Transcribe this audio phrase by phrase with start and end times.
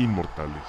[0.00, 0.62] Inmortales.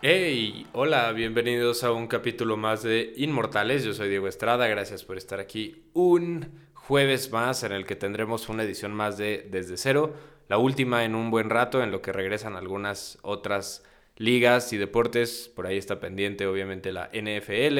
[0.00, 3.84] Hey, hola, bienvenidos a un capítulo más de Inmortales.
[3.84, 8.48] Yo soy Diego Estrada, gracias por estar aquí un jueves más en el que tendremos
[8.48, 10.14] una edición más de Desde Cero,
[10.48, 13.84] la última en un buen rato en lo que regresan algunas otras
[14.16, 15.52] ligas y deportes.
[15.54, 17.78] Por ahí está pendiente obviamente la NFL,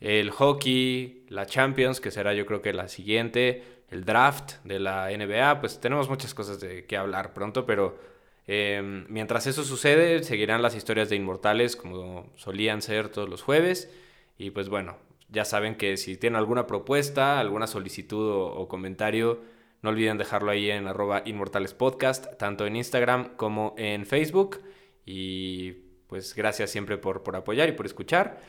[0.00, 5.08] el hockey, la Champions, que será yo creo que la siguiente, el draft de la
[5.10, 5.60] NBA.
[5.60, 7.98] Pues tenemos muchas cosas de que hablar pronto, pero
[8.46, 13.90] em, mientras eso sucede, seguirán las historias de Inmortales como solían ser todos los jueves.
[14.38, 14.96] Y pues bueno,
[15.28, 19.40] ya saben que si tienen alguna propuesta, alguna solicitud o, comentario,
[19.82, 24.60] no olviden dejarlo ahí en arroba inmortalespodcast, tanto en Instagram como en Facebook.
[25.06, 25.72] Y
[26.08, 28.40] pues gracias siempre por, por apoyar y por escuchar.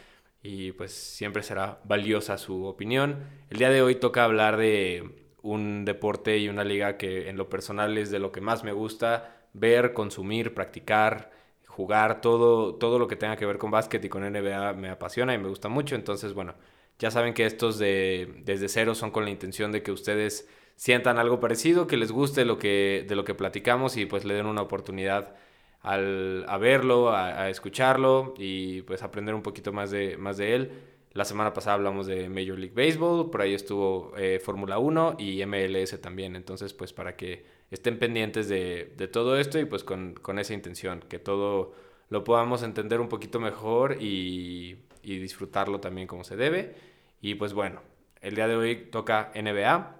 [0.41, 3.23] Y pues siempre será valiosa su opinión.
[3.49, 7.49] El día de hoy toca hablar de un deporte y una liga que en lo
[7.49, 11.32] personal es de lo que más me gusta ver, consumir, practicar,
[11.68, 15.34] jugar, todo, todo lo que tenga que ver con básquet y con NBA me apasiona
[15.34, 15.96] y me gusta mucho.
[15.96, 16.55] Entonces, bueno,
[16.98, 21.20] ya saben que estos de desde cero son con la intención de que ustedes sientan
[21.20, 24.48] algo parecido, que les guste lo que, de lo que platicamos y pues le den
[24.48, 25.35] una oportunidad
[25.82, 30.71] al, a verlo, a, escucharlo y pues aprender un poquito más de, más de él.
[31.16, 35.46] La semana pasada hablamos de Major League Baseball, por ahí estuvo eh, Fórmula 1 y
[35.46, 40.16] MLS también, entonces pues para que estén pendientes de, de todo esto y pues con,
[40.16, 41.74] con, esa intención, que todo
[42.10, 46.76] lo podamos entender un poquito mejor y, y disfrutarlo también como se debe.
[47.22, 47.82] Y pues bueno,
[48.20, 49.96] el día de hoy toca NBA.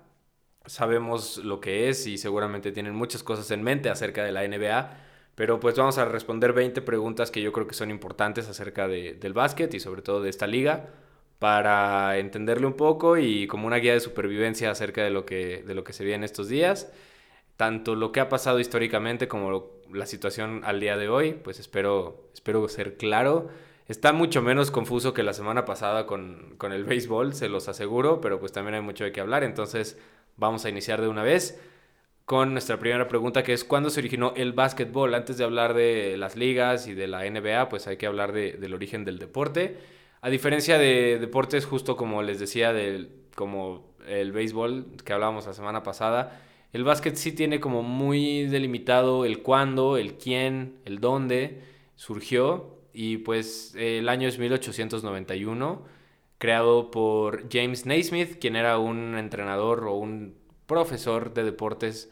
[0.66, 4.98] Sabemos lo que es y seguramente tienen muchas cosas en mente acerca de la NBA,
[5.36, 9.14] pero pues vamos a responder 20 preguntas que yo creo que son importantes acerca de,
[9.14, 10.90] del básquet y sobre todo de esta liga
[11.46, 15.76] para entenderle un poco y como una guía de supervivencia acerca de lo que, de
[15.76, 16.92] lo que se viene estos días,
[17.56, 22.32] tanto lo que ha pasado históricamente como la situación al día de hoy, pues espero,
[22.34, 23.50] espero ser claro
[23.88, 28.20] Está mucho menos confuso que la semana pasada con, con, el béisbol, se los aseguro,
[28.22, 29.44] pero pues también hay mucho de qué hablar.
[29.44, 30.00] Entonces
[30.38, 31.62] vamos a iniciar de una vez
[32.26, 35.14] con nuestra primera pregunta, que es ¿cuándo se originó el básquetbol?
[35.14, 38.54] Antes de hablar de las ligas y de la NBA, pues hay que hablar de,
[38.54, 39.78] del origen del deporte.
[40.26, 45.54] A diferencia de deportes, justo como les decía, del, como el béisbol que hablábamos la
[45.54, 46.42] semana pasada,
[46.74, 51.62] el básquet sí tiene como muy delimitado el cuándo, el quién, el dónde
[51.96, 55.86] surgió y pues el año es 1891,
[56.40, 60.34] creado por James Naismith, quien era un entrenador o un
[60.66, 62.10] profesor de deportes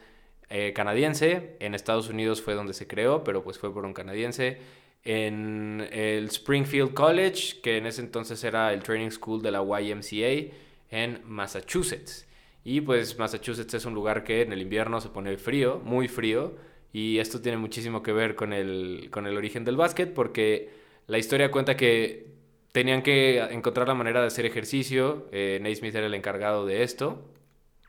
[0.52, 1.58] eh, canadiense.
[1.60, 4.60] En Estados Unidos fue donde se creó, pero pues fue por un canadiense.
[5.04, 10.54] En el Springfield College, que en ese entonces era el training school de la YMCA
[10.90, 12.28] en Massachusetts.
[12.64, 16.56] Y pues Massachusetts es un lugar que en el invierno se pone frío, muy frío
[16.94, 20.70] y esto tiene muchísimo que ver con el, con el origen del básquet, porque
[21.08, 22.28] la historia cuenta que
[22.72, 25.28] tenían que encontrar la manera de hacer ejercicio.
[25.32, 27.26] Eh, Naismith era el encargado de esto,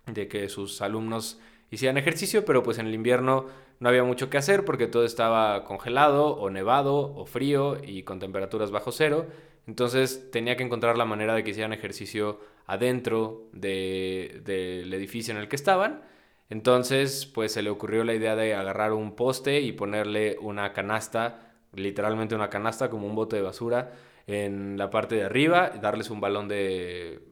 [0.07, 1.39] de que sus alumnos
[1.71, 3.47] hicieran ejercicio, pero pues en el invierno
[3.81, 8.21] no había mucho que hacer porque todo estaba congelado o nevado o frío y con
[8.21, 9.27] temperaturas bajo cero.
[9.67, 15.49] Entonces tenía que encontrar la manera de que hicieran ejercicio adentro del edificio en el
[15.49, 16.03] que estaban.
[16.51, 21.55] Entonces, pues se le ocurrió la idea de agarrar un poste y ponerle una canasta,
[21.73, 23.93] literalmente una canasta como un bote de basura,
[24.27, 27.23] en la parte de arriba, darles un balón de,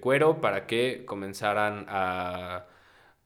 [0.00, 2.66] cuero para que comenzaran a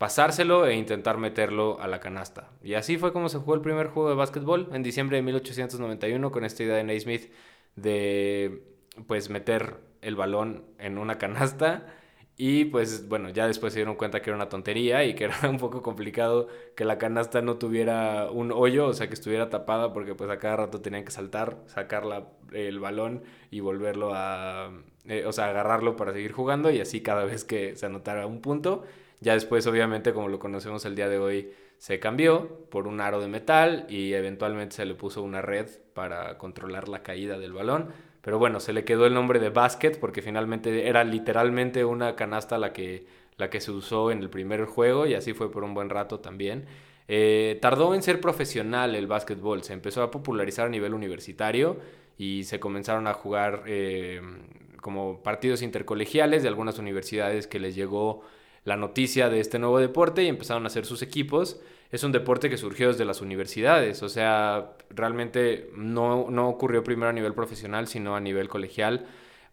[0.03, 2.51] pasárselo e intentar meterlo a la canasta.
[2.61, 6.33] Y así fue como se jugó el primer juego de básquetbol en diciembre de 1891
[6.33, 7.31] con esta idea de Naismith
[7.77, 8.65] de
[9.07, 11.87] pues meter el balón en una canasta
[12.37, 15.49] y pues bueno, ya después se dieron cuenta que era una tontería y que era
[15.49, 19.93] un poco complicado que la canasta no tuviera un hoyo, o sea, que estuviera tapada
[19.93, 22.03] porque pues a cada rato tenían que saltar, sacar
[22.51, 24.73] el balón y volverlo a,
[25.07, 28.41] eh, o sea, agarrarlo para seguir jugando y así cada vez que se anotara un
[28.41, 28.83] punto.
[29.23, 33.21] Ya después, obviamente, como lo conocemos el día de hoy, se cambió por un aro
[33.21, 37.93] de metal y eventualmente se le puso una red para controlar la caída del balón
[38.23, 42.57] pero bueno, se le quedó el nombre de basket porque finalmente era literalmente una canasta
[42.57, 43.05] la que,
[43.37, 46.21] la que se usó en el primer juego y así fue por un buen rato
[46.21, 46.65] también.
[47.09, 51.79] Eh, tardó en ser profesional el básquetbol, se empezó a popularizar a nivel universitario
[52.17, 54.23] y se comenzaron a jugar eh,
[54.81, 58.23] como partidos intercolegiales de algunas universidades que les llegó
[58.65, 61.61] la noticia de este nuevo deporte y empezaron a hacer sus equipos
[61.91, 67.11] es un deporte que surgió desde las universidades, o sea, realmente no, no ocurrió primero
[67.11, 69.07] a nivel profesional, sino a nivel colegial.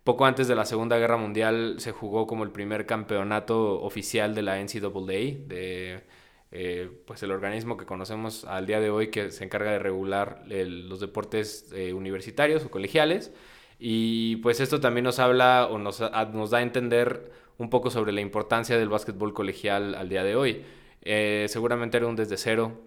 [0.06, 4.42] Poco antes de la Segunda Guerra Mundial se jugó como el primer campeonato oficial de
[4.42, 6.04] la NCAA, de
[6.52, 10.44] eh, pues el organismo que conocemos al día de hoy que se encarga de regular
[10.48, 13.34] los deportes eh, universitarios o colegiales.
[13.78, 16.02] Y pues esto también nos habla o nos,
[16.34, 20.36] nos, da a entender un poco sobre la importancia del básquetbol colegial al día de
[20.36, 20.66] hoy.
[21.04, 22.82] Eh, seguramente era un desde cero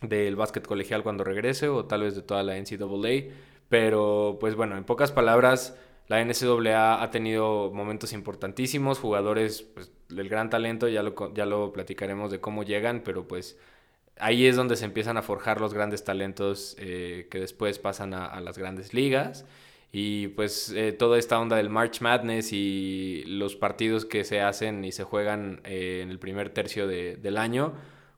[0.00, 3.34] del básquet colegial cuando regrese o tal vez de toda la NCAA.
[3.68, 5.76] Pero pues bueno, en pocas palabras,
[6.08, 11.72] la NCAA ha tenido momentos importantísimos, jugadores pues, del gran talento, ya lo, ya lo
[11.72, 13.58] platicaremos de cómo llegan, pero pues
[14.18, 18.40] ahí es donde se empiezan a forjar los grandes talentos eh, que después pasan a,
[18.40, 19.44] las grandes ligas.
[19.96, 24.84] Y pues eh, toda esta onda del March Madness y los partidos que se hacen
[24.84, 27.74] y se juegan eh, en el primer tercio del año,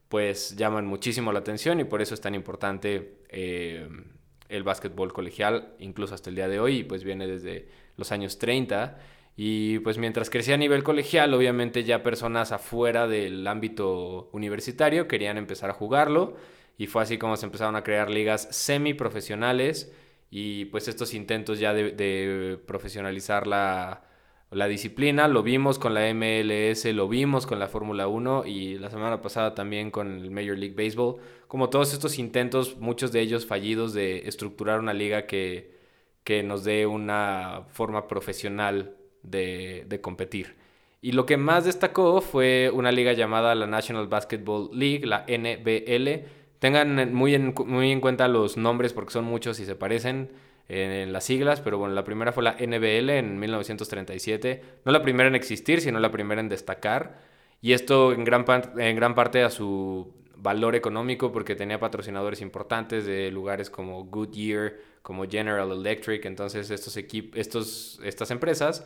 [0.08, 6.14] pues llaman muchísimo la atención y por eso es tan importante el básquetbol colegial, incluso
[6.14, 7.68] hasta el día de hoy, pues viene desde
[7.98, 8.98] los años 30.
[9.36, 15.36] Y pues mientras crecía a nivel colegial, obviamente ya personas afuera del ámbito universitario querían
[15.36, 16.36] empezar a jugarlo.
[16.78, 19.92] Y fue así como se empezaron a crear ligas semiprofesionales
[20.38, 24.02] y pues estos intentos ya de profesionalizar la,
[24.50, 28.90] la disciplina, lo vimos con la MLS, lo vimos con la Fórmula 1 y la
[28.90, 31.16] semana pasada también con el Major League Baseball,
[31.48, 35.74] como todos estos intentos, muchos de ellos fallidos de estructurar una liga que,
[36.22, 40.56] que nos dé una forma profesional de, de competir.
[41.00, 46.26] Y lo que más destacó fue una liga llamada la National Basketball League, la NBL.
[46.58, 50.30] Tengan muy en, muy en cuenta los nombres porque son muchos y se parecen
[50.68, 55.28] en, las siglas, pero bueno, la primera fue la NBL en 1937, no la primera
[55.28, 57.20] en existir, sino la primera en destacar,
[57.60, 63.70] y esto en gran, parte a su valor económico porque tenía patrocinadores importantes de lugares
[63.70, 68.84] como Goodyear, como General Electric, entonces estos estos, estas empresas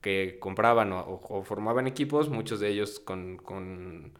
[0.00, 4.12] que compraban o, formaban equipos, muchos de ellos con, con,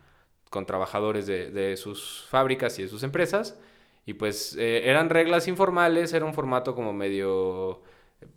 [0.50, 3.58] con trabajadores de, de, sus fábricas y de sus empresas,
[4.06, 7.80] y pues eh, eran reglas informales, era un formato como medio,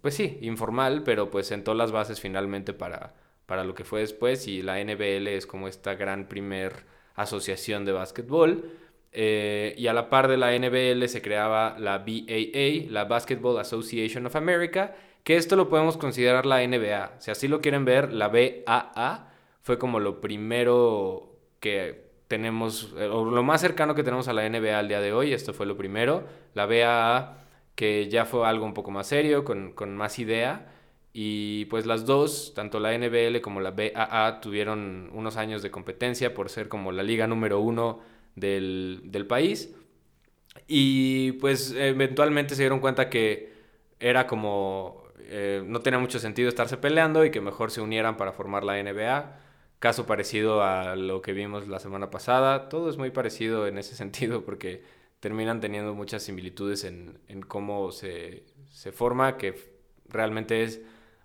[0.01, 3.15] pues sí, informal, pero pues sentó las bases finalmente para,
[3.45, 7.92] para lo que fue después y la NBL es como esta gran primer asociación de
[7.92, 8.71] básquetbol.
[9.16, 14.25] Eh, y a la par de la NBL se creaba la BAA, la Basketball Association
[14.25, 17.19] of America, que esto lo podemos considerar la NBA.
[17.19, 19.31] Si así lo quieren ver, la BAA
[19.62, 22.02] fue como lo primero que
[22.33, 25.33] tenemos, eh, o lo más cercano que tenemos a la NBA al día de hoy,
[25.33, 26.24] esto fue lo primero,
[26.56, 27.38] la BAA,
[27.75, 30.74] que ya fue algo un poco más serio, con, más idea,
[31.13, 36.33] y pues las dos, tanto la NBL como la BAA, tuvieron unos años de competencia
[36.33, 38.00] por ser como la liga número uno
[38.35, 39.75] del, país,
[40.68, 43.53] y pues eventualmente se dieron cuenta que
[44.00, 48.31] era como, eh, no tenía mucho sentido estarse peleando y que mejor se unieran para
[48.31, 49.43] formar la NBA
[49.83, 52.69] caso parecido a lo que vimos la semana pasada.
[52.69, 54.81] Todo es muy parecido en ese sentido porque
[55.19, 57.19] terminan teniendo muchas similitudes en,
[57.50, 58.45] cómo se,
[58.94, 59.59] forma, que
[60.07, 60.80] realmente es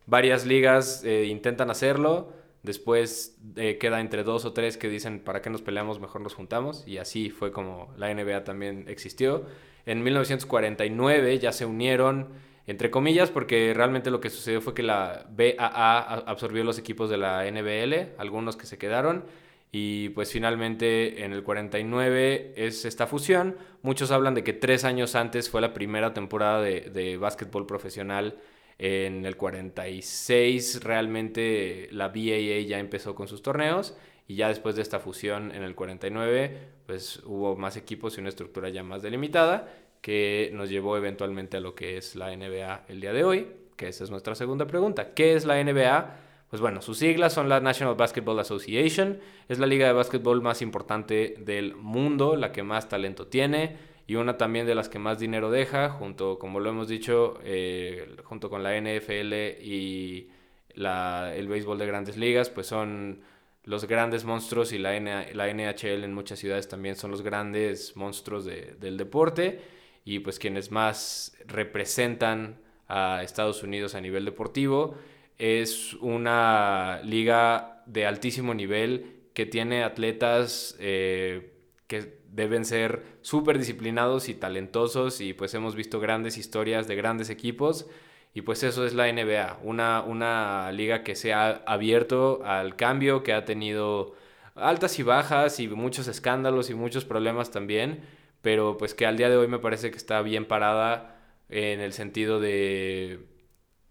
[0.07, 2.33] varias ligas eh, intentan hacerlo,
[2.65, 6.01] después eh, queda entre dos o tres que dicen, ¿para qué nos peleamos?
[6.01, 6.83] Mejor nos juntamos.
[6.85, 9.47] Y así fue como la NBA también existió.
[9.87, 12.27] En 1949 ya se unieron
[12.69, 17.17] entre comillas, porque realmente lo que sucedió fue que la BAA absorbió los equipos de
[17.17, 19.25] la NBL, algunos que se quedaron,
[19.73, 23.57] y pues finalmente en el 49 es esta fusión.
[23.81, 28.37] Muchos hablan de que tres años antes fue la primera temporada de, de básquetbol profesional.
[28.77, 33.97] En el 46 realmente la BAA ya empezó con sus torneos
[34.27, 38.29] y ya después de esta fusión en el 49 pues hubo más equipos y una
[38.29, 39.69] estructura ya más delimitada
[40.01, 43.89] que nos llevó eventualmente a lo que es la NBA el día de hoy, que
[43.89, 45.15] esa es nuestra segunda pregunta.
[45.15, 46.17] ¿Qué es la NBA?
[46.51, 50.63] Pues bueno, sus siglas son la National Basketball Association, es la liga de básquetbol más
[50.63, 53.77] importante del mundo, la que más talento tiene
[54.07, 58.17] y una también de las que más dinero deja, junto, como lo hemos dicho, eh,
[58.25, 60.31] junto con la NFL y
[60.75, 63.21] la, el béisbol de grandes ligas, pues son
[63.65, 64.99] los grandes monstruos y la,
[65.35, 69.61] la NHL en muchas ciudades también son los grandes monstruos del deporte
[70.09, 72.57] y pues quienes más representan
[72.89, 74.95] a Estados Unidos a nivel deportivo.
[75.37, 81.53] Es una liga de altísimo nivel que tiene atletas eh,
[81.87, 87.29] que deben ser súper disciplinados y talentosos y pues hemos visto grandes historias de grandes
[87.29, 87.87] equipos
[88.33, 93.23] y pues eso es la NBA, una, una liga que se ha abierto al cambio,
[93.23, 94.15] que ha tenido
[94.55, 98.01] altas y bajas y muchos escándalos y muchos problemas también,
[98.43, 101.17] pero pues que al día de hoy me parece que está bien parada
[101.49, 103.21] en el sentido de,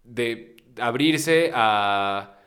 [0.04, 2.38] de abrirse a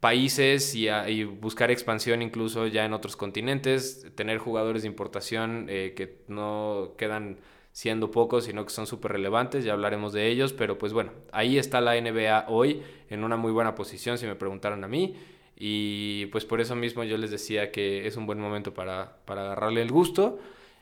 [0.00, 6.22] países y, buscar expansión incluso ya en otros continentes, tener jugadores de importación eh, que
[6.28, 7.38] no quedan
[7.72, 11.58] siendo pocos, sino que son súper relevantes, ya hablaremos de ellos, pero pues bueno, ahí
[11.58, 15.16] está la NBA hoy en una muy buena posición, si me preguntaran a mí,
[15.56, 19.42] y pues por eso mismo yo les decía que es un buen momento para, para
[19.42, 20.38] agarrarle el gusto.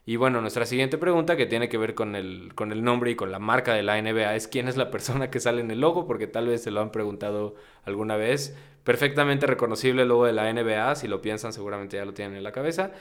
[0.07, 3.15] Y bueno, nuestra siguiente pregunta que tiene que ver con el, con el nombre y
[3.17, 5.81] con la marca de la NBA es quién es la persona que sale en el
[5.81, 8.55] logo, porque tal vez se lo han preguntado alguna vez.
[8.85, 12.43] Perfectamente reconocible el logo de la NBA, si lo piensan seguramente ya lo tienen en
[12.45, 12.93] la cabeza.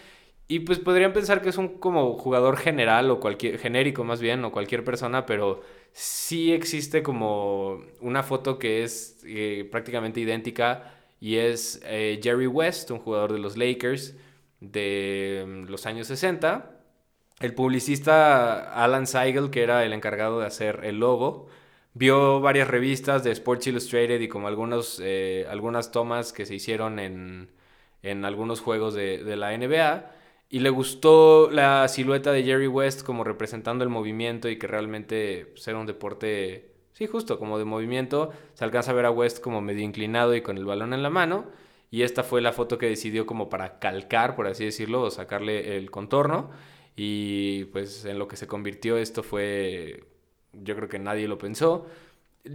[0.47, 4.43] Y pues podrían pensar que es un como jugador general o cualquier genérico más bien
[4.45, 11.37] o cualquier persona, pero sí existe como una foto que es eh, prácticamente idéntica y
[11.37, 14.15] es eh, Jerry West, un jugador de los Lakers
[14.59, 16.72] de mm, los años 60
[17.39, 21.47] el publicista Alan Seigel, que era el encargado de hacer el logo,
[21.93, 26.99] vio varias revistas de Sports Illustrated y como algunos, eh, algunas tomas que se hicieron
[26.99, 27.49] en,
[28.25, 30.11] algunos juegos de, la NBA
[30.49, 35.47] y le gustó la silueta de Jerry West como representando el movimiento y que realmente
[35.53, 38.31] pues, era un deporte, sí, justo como de movimiento.
[38.53, 41.09] Se alcanza a ver a West como medio inclinado y con el balón en la
[41.09, 41.45] mano.
[41.89, 45.77] Y esta fue la foto que decidió como para calcar, por así decirlo, o sacarle
[45.77, 46.49] el contorno.
[46.95, 50.03] Y pues en lo que se convirtió esto fue,
[50.53, 51.87] yo creo que nadie lo pensó.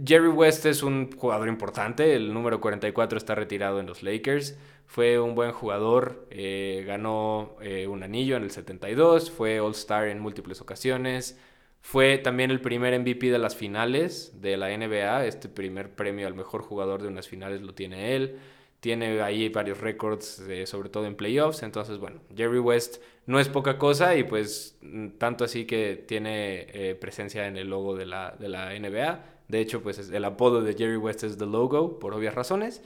[0.05, 4.55] Jerry West es un jugador importante, el número 44 está retirado en los Lakers,
[4.85, 10.07] fue un buen jugador, eh, ganó eh, un anillo en el 72, fue All Star
[10.07, 11.39] en múltiples ocasiones,
[11.81, 16.35] fue también el primer MVP de las finales de la NBA, este primer premio al
[16.35, 18.37] mejor jugador de unas finales lo tiene él
[18.79, 21.63] tiene ahí varios récords, sobre todo en playoffs.
[21.63, 26.67] Entonces, bueno, Jerry West no es poca cosa y pues mm, tanto así que tiene
[26.73, 29.23] eh, presencia en el logo de la, de la NBA.
[29.47, 32.83] De hecho, pues el apodo de Jerry West es The Logo, por obvias razones.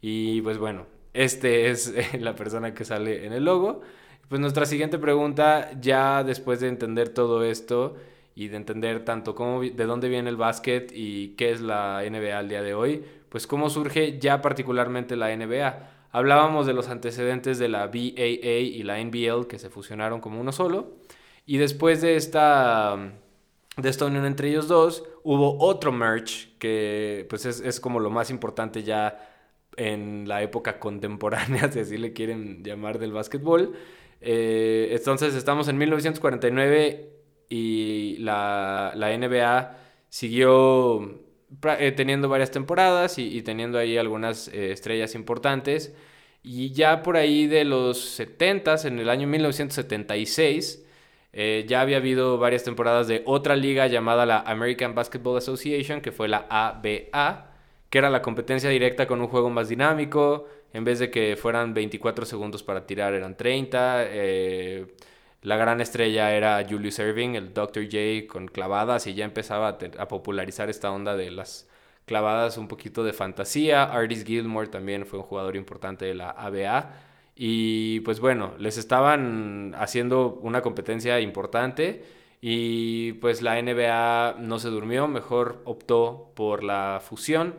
[0.00, 3.82] Y pues bueno, este es la persona que sale en el logo.
[4.28, 7.96] Pues nuestra siguiente pregunta, ya después de entender todo esto
[8.34, 12.38] y de entender tanto cómo, de dónde viene el básquet y qué es la NBA
[12.38, 15.90] al día de hoy, pues cómo surge ya particularmente la NBA.
[16.12, 20.52] Hablábamos de los antecedentes de la BAA y la NBL que se fusionaron como uno
[20.52, 20.92] solo.
[21.44, 22.96] Y después de esta,
[23.76, 28.30] de esta unión entre ellos dos, hubo otro merge que pues es, como lo más
[28.30, 29.28] importante ya
[29.76, 33.72] en la época contemporánea, si así le quieren llamar, del básquetbol.
[34.20, 37.10] Eh, entonces estamos en 1949
[37.48, 39.76] y la, la NBA
[40.08, 41.23] siguió
[41.78, 45.94] eh, teniendo varias temporadas y, teniendo ahí algunas eh, estrellas importantes.
[46.42, 50.84] Y ya por ahí de los 70s, en el año 1976,
[51.32, 56.12] eh, ya había habido varias temporadas de otra liga llamada la American Basketball Association, que
[56.12, 57.50] fue la ABA,
[57.90, 60.48] que era la competencia directa con un juego más dinámico.
[60.72, 64.06] En vez de que fueran 24 segundos para tirar, eran 30.
[65.44, 67.84] La gran estrella era Julius Irving, el Dr.
[67.84, 71.68] J con clavadas y ya empezaba a, popularizar esta onda de las
[72.06, 73.84] clavadas un poquito de fantasía.
[73.84, 76.92] Artis Gilmore también fue un jugador importante de la ABA.
[77.36, 82.06] Y pues bueno, les estaban haciendo una competencia importante
[82.40, 87.54] y pues la NBA no se durmió, mejor optó por la fusión,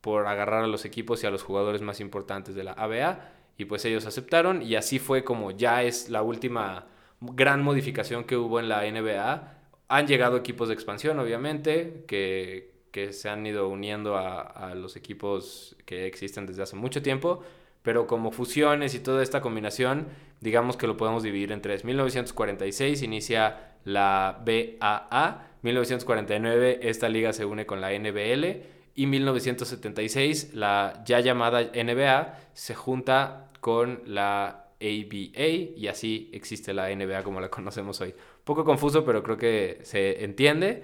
[0.00, 3.28] por agarrar a los equipos y a los jugadores más importantes de la ABA
[3.58, 6.86] y pues ellos aceptaron y así fue como ya es la última
[7.20, 9.52] gran modificación que hubo en la NBA.
[9.88, 12.74] Han llegado equipos de expansión, obviamente, que,
[13.12, 17.42] se han ido uniendo a, los equipos que existen desde hace mucho tiempo,
[17.82, 20.08] pero como fusiones y toda esta combinación,
[20.40, 21.84] digamos que lo podemos dividir en tres.
[21.84, 28.62] 1946 inicia la BAA, 1949 esta liga se une con la NBL
[28.94, 36.94] y 1976 la ya llamada NBA se junta con la ABA y así existe la
[36.94, 38.14] NBA como la conocemos hoy.
[38.44, 40.82] Poco confuso, pero creo que se entiende.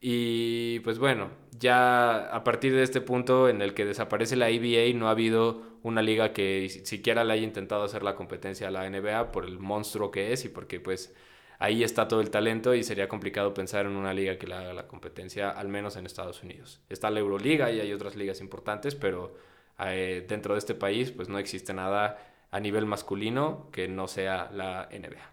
[0.00, 4.92] Y pues bueno, ya a partir de este punto en el que desaparece la ABA,
[4.94, 8.88] no ha habido una liga que siquiera le haya intentado hacer la competencia a la
[8.88, 11.14] NBA por el monstruo que es y porque pues
[11.58, 14.74] ahí está todo el talento y sería complicado pensar en una liga que le haga
[14.74, 16.80] la competencia, al menos en Estados Unidos.
[16.90, 19.34] Está la Euroliga y hay otras ligas importantes, pero
[19.78, 22.18] eh, dentro de este país pues no existe nada
[22.54, 25.32] a nivel masculino que no sea la NBA.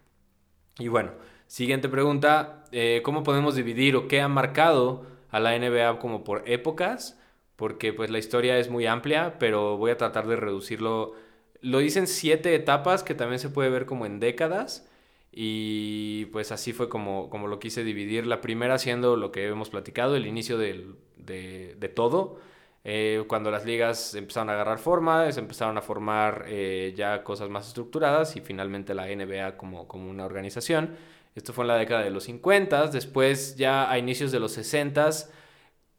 [0.80, 1.12] Y bueno,
[1.46, 6.42] siguiente pregunta, eh, ¿cómo podemos dividir o qué ha marcado a la NBA como por
[6.50, 7.22] épocas?
[7.58, 11.14] Porque pues la historia es muy amplia, pero voy a tratar de reducirlo.
[11.62, 14.90] Lo dicen siete etapas que también se puede ver como en décadas.
[15.32, 18.26] Y pues así fue como, como lo quise dividir.
[18.26, 20.88] La primera siendo lo que hemos platicado, el inicio de,
[21.18, 22.40] de todo
[22.84, 27.50] Eh, cuando las ligas empezaron a agarrar forma, se empezaron a formar eh, ya cosas
[27.50, 30.96] más estructuradas y finalmente la NBA como, como una organización.
[31.36, 35.10] Esto fue en la década de los 50, después ya a inicios de los 60,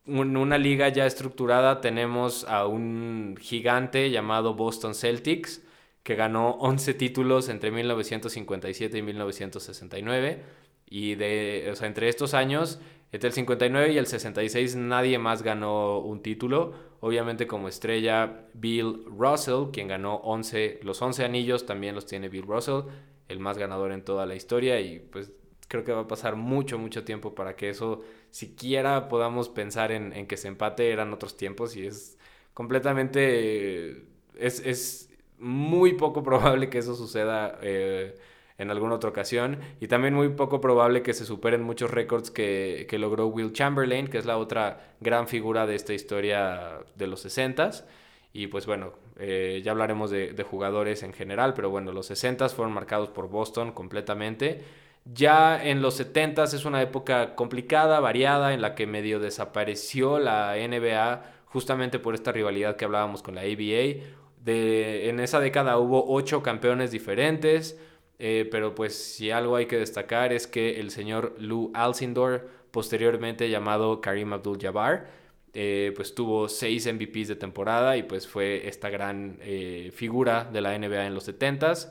[0.07, 5.63] en una liga ya estructurada tenemos a un gigante llamado Boston Celtics,
[6.03, 10.43] que ganó 11 títulos entre 1957 y 1969.
[10.89, 12.81] Y de, o sea, entre estos años
[13.13, 16.73] entre el 59 y el 66 nadie más ganó un título.
[17.01, 22.47] Obviamente como estrella Bill Russell, quien ganó 11, los 11 anillos también los tiene Bill
[22.47, 22.85] Russell,
[23.29, 25.33] el más ganador en toda la historia y pues
[25.69, 30.27] creo que va a pasar mucho, mucho tiempo para que eso siquiera podamos pensar en,
[30.27, 32.19] que se empate, eran otros tiempos y es
[32.55, 34.07] completamente,
[34.39, 37.59] es, es muy poco probable que eso suceda.
[37.63, 38.17] Eh,
[38.59, 39.59] en alguna otra ocasión.
[39.81, 44.19] Y también muy poco probable que se superen muchos récords que, logró Will Chamberlain, que
[44.19, 47.85] es la otra gran figura de esta historia de los 60s.
[48.33, 52.73] Y pues bueno, eh, ya hablaremos de, jugadores en general, pero bueno, los 60s fueron
[52.73, 54.63] marcados por Boston completamente.
[55.05, 60.55] Ya en los 70s es una época complicada, variada, en la que medio desapareció la
[60.57, 64.05] NBA justamente por esta rivalidad que hablábamos con la ABA.
[64.45, 67.79] De, en esa década hubo ocho campeones diferentes,
[68.25, 73.51] eh, pero pues si algo hay que destacar es que el señor Lou Alcindor, posteriormente
[73.51, 75.09] llamado Karim Abdul-Jabbar,
[75.55, 80.61] eh, pues tuvo seis MVPs de temporada y pues fue esta gran eh, figura de
[80.61, 81.91] la NBA en los 70s.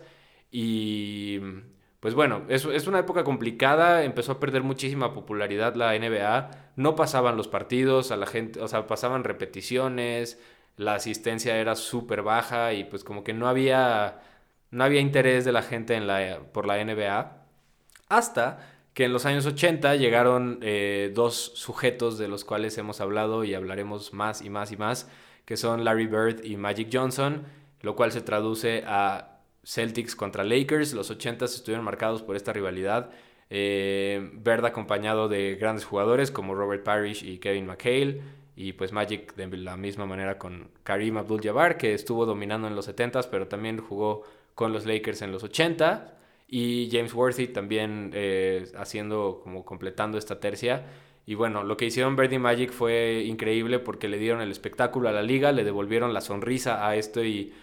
[0.51, 1.39] Y
[1.99, 6.95] pues bueno, es, es, una época complicada, empezó a perder muchísima popularidad la NBA, no
[6.95, 10.39] pasaban los partidos, a la gente, o sea, pasaban repeticiones,
[10.77, 14.21] la asistencia era súper baja y pues como que no había
[14.71, 17.45] no había interés de la gente en la, por la NBA,
[18.07, 23.43] hasta que en los años 80 llegaron eh, dos sujetos de los cuales hemos hablado
[23.43, 25.09] y hablaremos más y más y más,
[25.45, 27.43] que son Larry Bird y Magic Johnson,
[27.81, 30.93] lo cual se traduce a Celtics contra Lakers.
[30.93, 33.11] Los 80 estuvieron marcados por esta rivalidad.
[33.49, 38.21] Eh, Bird acompañado de grandes jugadores como Robert Parrish y Kevin McHale.
[38.55, 42.87] Y pues Magic de la misma manera con Karim Abdul-Jabbar, que estuvo dominando en los
[42.87, 44.23] 70s, pero también jugó
[44.55, 50.39] con los Lakers en los 80 y James Worthy también eh, haciendo como completando esta
[50.39, 50.85] tercia.
[51.25, 55.11] Y bueno, lo que hicieron Birdie Magic fue increíble porque le dieron el espectáculo a
[55.13, 57.53] la liga, le devolvieron la sonrisa a esto y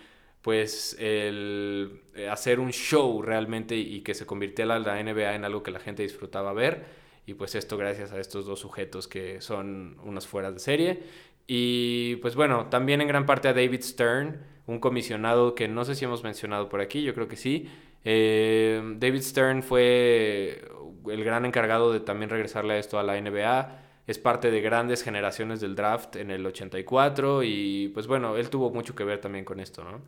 [0.41, 5.63] pues el eh, hacer un show realmente y que se convirtiera la NBA en algo
[5.63, 6.87] que la gente disfrutaba ver.
[7.27, 11.03] Y pues esto gracias a estos dos sujetos que son unas fueras de serie.
[11.47, 15.95] Y pues bueno, también en gran parte a David Stern, un comisionado que no sé
[15.95, 17.69] si hemos mencionado por aquí, yo creo que sí.
[18.05, 20.63] Eh, David Stern fue
[21.09, 23.83] el gran encargado de también regresarle a esto a la NBA.
[24.07, 28.71] Es parte de grandes generaciones del draft en el 84 y pues bueno, él tuvo
[28.71, 30.03] mucho que ver también con esto, ¿no?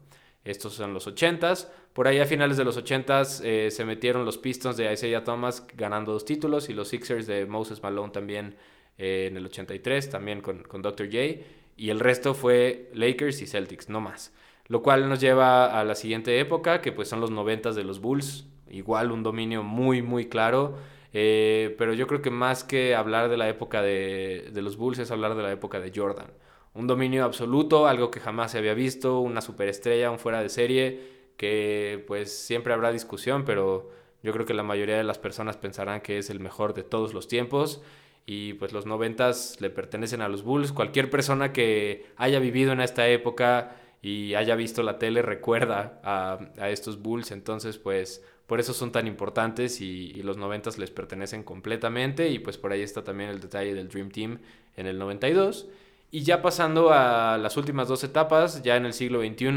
[0.45, 1.69] Estos son los 80s.
[1.95, 5.67] Por ahí a finales de los 80s eh, se metieron los Pistons de Isaiah Thomas
[5.75, 8.57] ganando dos títulos y los Sixers de Moses Malone también
[8.99, 11.07] eh, en el 83, también con, con Dr.
[11.07, 11.45] J.
[11.77, 14.35] Y el resto fue Lakers y Celtics, no más.
[14.71, 18.01] Lo cual nos lleva a la siguiente época, que pues son los 90 de los
[18.01, 18.47] Bulls.
[18.71, 20.77] Igual un dominio muy, muy claro.
[21.13, 25.01] Eh, pero yo creo que más que hablar de la época de, de, los Bulls
[25.01, 26.29] es hablar de la época de Jordan.
[26.73, 31.01] Un dominio absoluto, algo que jamás se había visto, una superestrella, un fuera de serie,
[31.37, 33.91] que pues siempre habrá discusión, pero
[34.23, 37.13] yo creo que la mayoría de las personas pensarán que es el mejor de todos
[37.13, 37.83] los tiempos.
[38.25, 40.71] Y pues los noventas le pertenecen a los Bulls.
[40.71, 46.69] Cualquier persona que haya vivido en esta época y haya visto la tele recuerda a,
[46.71, 52.31] estos Bulls, entonces pues por eso son tan importantes y, los noventas les pertenecen completamente
[52.31, 54.39] y pues por ahí está también el detalle del Dream Team
[54.77, 55.69] en el 92.
[56.11, 59.53] Y ya pasando a las últimas dos etapas, ya en el siglo XXI,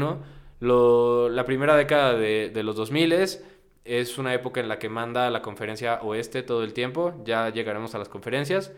[0.60, 3.12] la primera década de, de los 2000
[3.84, 7.94] es una época en la que manda la conferencia oeste todo el tiempo, ya llegaremos
[7.94, 8.72] a las conferencias.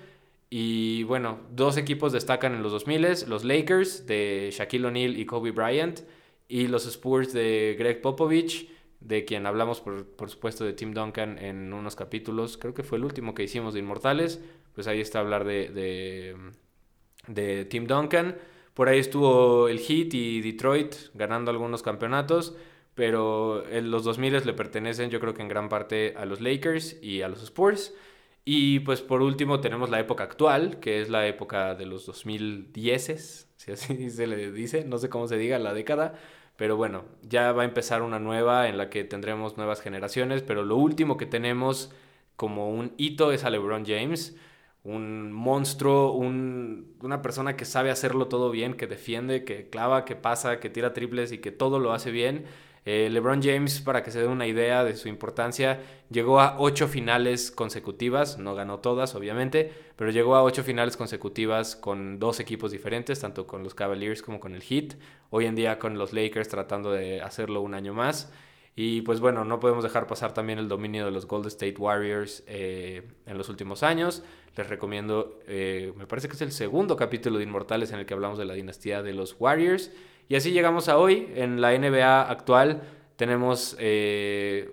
[0.48, 5.50] Y bueno, dos equipos destacan en los 2000, los Lakers de Shaquille O'Neal y Kobe
[5.50, 6.00] Bryant
[6.48, 11.38] y los Spurs de Greg Popovich, de quien hablamos por, por, supuesto de Tim Duncan
[11.38, 14.40] en unos capítulos, creo que fue el último que hicimos de Inmortales,
[14.74, 16.36] pues ahí está hablar de, de,
[17.26, 18.36] de Tim Duncan.
[18.74, 22.54] Por ahí estuvo el Heat y Detroit ganando algunos campeonatos,
[22.94, 27.02] pero en los 2000 le pertenecen yo creo que en gran parte a los Lakers
[27.02, 27.94] y a los Spurs.
[28.48, 33.50] Y pues por último tenemos la época actual, que es la época de los 2010,
[33.56, 36.14] si así se le dice, no sé cómo se diga la década,
[36.56, 40.64] pero bueno, ya va a empezar una nueva en la que tendremos nuevas generaciones, pero
[40.64, 41.92] lo último que tenemos
[42.36, 44.36] como un hito es a LeBron James,
[44.84, 50.60] un monstruo, una persona que sabe hacerlo todo bien, que defiende, que clava, que pasa,
[50.60, 52.44] que tira triples y que todo lo hace bien.
[52.88, 56.86] Eh, LeBron James, para que se dé una idea de su importancia, llegó a ocho
[56.86, 62.70] finales consecutivas, no ganó todas, obviamente, pero llegó a ocho finales consecutivas con dos equipos
[62.70, 64.94] diferentes, tanto con los Cavaliers como con el Heat.
[65.30, 68.32] Hoy en día con los Lakers tratando de hacerlo un año más.
[68.76, 72.44] Y pues bueno, no podemos dejar pasar también el dominio de los Golden State Warriors
[72.46, 74.22] eh, en los últimos años.
[74.54, 78.14] Les recomiendo, eh, me parece que es el segundo capítulo de Inmortales en el que
[78.14, 79.90] hablamos de la dinastía de los Warriors.
[80.28, 81.28] Y así llegamos a hoy.
[81.34, 82.82] En la NBA actual
[83.16, 84.72] tenemos, eh,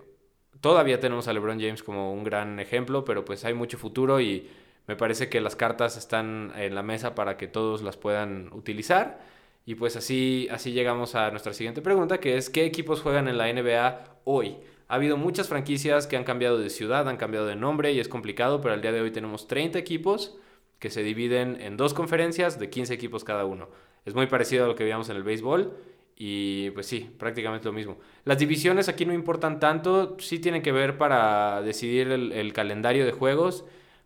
[0.62, 4.50] todavía tenemos a LeBron James como un gran ejemplo, pero pues hay mucho futuro y
[4.88, 9.20] me parece que las cartas están en la mesa para que todos las puedan utilizar.
[9.66, 13.38] Y pues así, así llegamos a nuestra siguiente pregunta, que es ¿qué equipos juegan en
[13.38, 14.58] la NBA hoy?
[14.89, 18.10] Ha habido muchas franquicias que han cambiado de ciudad, han cambiado de nombre y es
[18.10, 20.38] complicado, pero al día de hoy tenemos 30 equipos
[20.80, 23.70] que se dividen en dos conferencias de 15 equipos cada uno.
[24.06, 25.74] Es muy parecido a lo que veíamos en el béisbol
[26.16, 27.98] y pues sí, prácticamente lo mismo.
[28.26, 33.12] Las divisiones aquí no importan tanto, sí tienen que ver para decidir el, calendario de
[33.12, 33.66] juegos,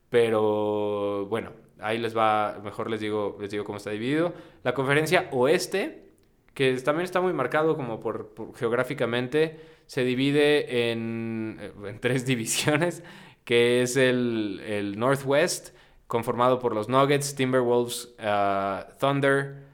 [0.10, 4.34] pero bueno, ahí les va, mejor les digo, les digo cómo está dividido.
[4.64, 6.06] La conferencia oeste,
[6.54, 13.04] que también está muy marcado como por, geográficamente, se divide en, en, tres divisiones,
[13.44, 15.76] que es el, el Northwest,
[16.08, 19.67] conformado por los Nuggets, Timberwolves, uh, Thunder,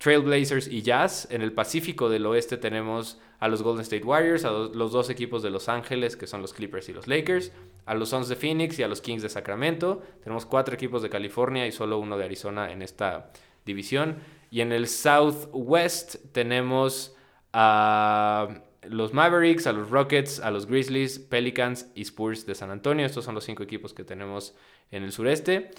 [0.00, 1.28] Trailblazers y Jazz.
[1.30, 5.42] En el Pacífico del Oeste tenemos a los Golden State Warriors, a los dos equipos
[5.42, 7.52] de Los Ángeles, que son los Clippers y los Lakers,
[7.84, 10.02] a los Suns de Phoenix y a los Kings de Sacramento.
[10.24, 13.30] Tenemos cuatro equipos de California y solo uno de Arizona en esta
[13.66, 14.16] división.
[14.50, 17.14] Y en el Southwest tenemos
[17.52, 23.04] a los Mavericks, a los Rockets, a los Grizzlies, Pelicans y Spurs de San Antonio.
[23.04, 24.54] Estos son los cinco equipos que tenemos
[24.90, 25.70] en el sureste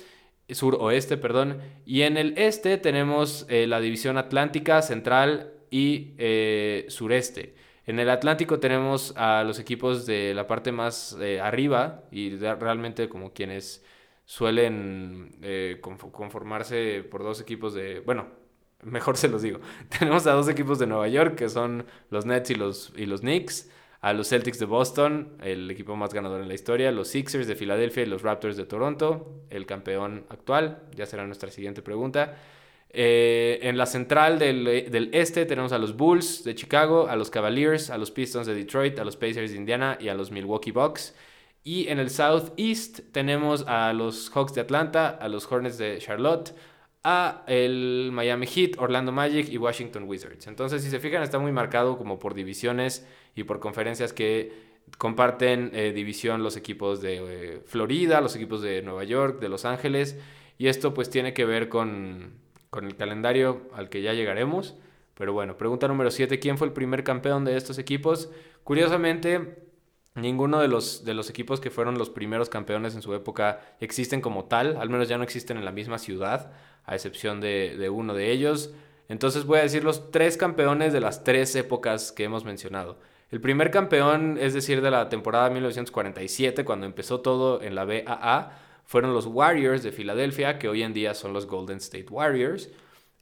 [0.50, 1.62] suroeste, perdón.
[1.86, 7.56] Y en el este tenemos eh, la división atlántica, central y eh, sureste.
[7.86, 13.10] En el Atlántico tenemos a los equipos de la parte más eh, arriba y realmente
[13.10, 13.84] como quienes
[14.24, 15.36] suelen
[15.82, 18.28] conformarse por dos equipos de, bueno,
[18.84, 19.60] mejor se los digo.
[20.00, 23.22] tenemos a dos equipos de Nueva York que son los Nets y los, y los
[23.22, 23.70] Knicks
[24.02, 27.56] a los Celtics de Boston, el equipo más ganador en la historia, los Sixers de
[27.56, 32.36] Filadelfia y los Raptors de Toronto, el campeón actual, ya será nuestra siguiente pregunta.
[32.90, 37.92] Eh, en la central del, este tenemos a los Bulls de Chicago, a los Cavaliers,
[37.92, 41.16] a los Pistons de Detroit, a los Pacers de Indiana y a los Milwaukee Bucks.
[41.64, 46.56] Y en el Southeast tenemos a los Hawks de Atlanta, a los Hornets de Charlotte,
[47.04, 50.48] a el Miami Heat, Orlando Magic y Washington Wizards.
[50.48, 55.72] Entonces, si se fijan, está muy marcado como por divisiones y por conferencias que comparten
[55.74, 60.20] eh, división los equipos de eh, Florida, los equipos de Nueva York, de Los Ángeles.
[60.58, 62.34] Y esto pues tiene que ver con,
[62.70, 64.76] con el calendario al que ya llegaremos.
[65.16, 68.32] Pero bueno, pregunta número 7, ¿quién fue el primer campeón de estos equipos?
[68.64, 69.71] Curiosamente,
[70.16, 74.22] ninguno de los, de los equipos que fueron los primeros campeones en su época existen
[74.22, 76.52] como tal, al menos ya no existen en la misma ciudad
[76.86, 78.72] a excepción de, uno de ellos.
[79.08, 83.00] Entonces voy a decir los tres campeones de las tres épocas que hemos mencionado.
[83.30, 88.52] El primer campeón, es decir, de la temporada 1947, cuando empezó todo en la BAA,
[88.86, 92.70] fueron los Warriors de Filadelfia, que hoy en día son los Golden State Warriors.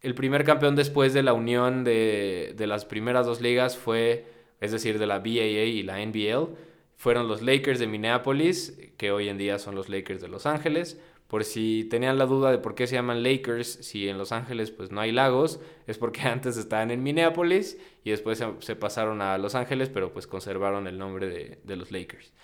[0.00, 4.26] El primer campeón después de la unión de, de las primeras dos ligas fue,
[4.60, 6.56] es decir, de la BAA y la NBL,
[7.00, 11.00] fueron los Lakers de Minneapolis, que hoy en día son los Lakers de Los Ángeles.
[11.28, 14.70] Por si tenían la duda de por qué se llaman Lakers, si en Los Ángeles
[14.70, 19.38] pues no hay lagos, es porque antes estaban en Minneapolis y después se, pasaron a
[19.38, 22.34] Los Ángeles, pero pues conservaron el nombre de, los Lakers.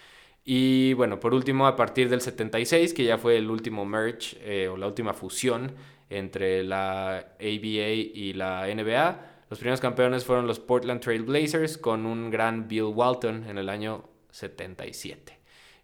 [0.43, 4.69] Y bueno, por último, a partir del 76, que ya fue el último merge eh,
[4.69, 5.75] o la última fusión
[6.09, 12.07] entre la ABA y la NBA, los primeros campeones fueron los Portland Trail Blazers con
[12.07, 15.39] un gran Bill Walton en el año 77.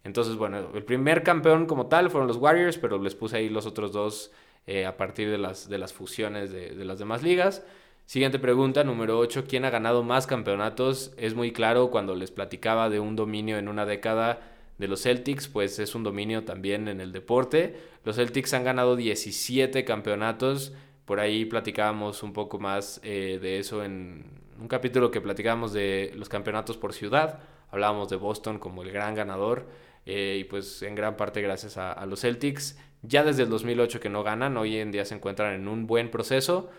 [0.05, 3.67] Entonces, bueno, el primer campeón como tal fueron los Warriors, pero les puse ahí los
[3.67, 4.33] otros dos
[4.67, 7.65] eh, a partir de las, de las fusiones de, las demás ligas.
[8.07, 9.45] Siguiente pregunta, número 8.
[9.49, 11.13] ¿Quién ha ganado más campeonatos?
[11.17, 14.41] Es muy claro cuando les platicaba de un dominio en una década
[14.79, 17.77] de los Celtics, pues es un dominio también en el deporte.
[18.05, 20.73] Los Celtics han ganado 17 campeonatos.
[21.05, 24.25] Por ahí platicábamos un poco más eh, de eso en
[24.61, 27.41] un capítulo que platicábamos de los campeonatos por ciudad.
[27.73, 29.67] Hablábamos de Boston como el gran ganador.
[30.07, 32.79] Eh, y pues en gran parte gracias a, los Celtics.
[33.03, 36.11] Ya desde el 2008 que no ganan, hoy en día se encuentran en un buen
[36.11, 36.71] proceso.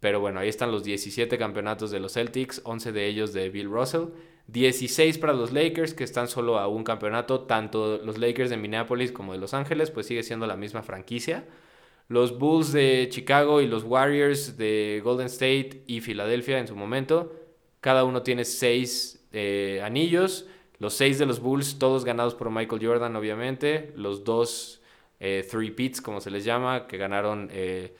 [0.00, 3.70] Pero bueno, ahí están los 17 campeonatos de los Celtics, 11 de ellos de Bill
[3.70, 4.08] Russell.
[4.48, 7.42] 16 para los Lakers, que están solo a un campeonato.
[7.42, 11.44] Tanto los Lakers de Minneapolis como de Los Ángeles, pues sigue siendo la misma franquicia.
[12.08, 17.32] Los Bulls de Chicago y los Warriors de Golden State y Filadelfia en su momento,
[17.80, 20.46] cada uno tiene 6 eh, anillos.
[20.78, 23.92] Los 6 de los Bulls, todos ganados por Michael Jordan, obviamente.
[23.96, 24.80] Los dos
[25.20, 27.94] eh, three pits, como se les llama, que ganaron eh,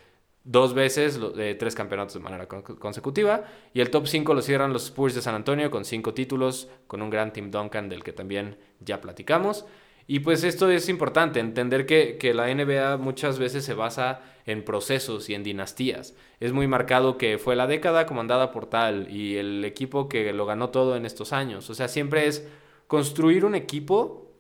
[0.45, 3.45] dos veces de tres campeonatos de manera consecutiva.
[3.75, 7.03] Y el top 5 lo cierran los Spurs de San Antonio con cinco títulos, con
[7.03, 9.67] un gran Tim Duncan del que también ya platicamos.
[10.07, 14.65] Y pues esto es importante, entender que, que, la NBA muchas veces se basa en
[14.65, 16.15] procesos y en dinastías.
[16.41, 20.47] Es muy marcado que fue la década comandada por tal y el equipo que lo
[20.47, 21.71] ganó todo en estos años.
[21.71, 22.49] O sea, siempre es
[22.87, 24.33] construir un equipo,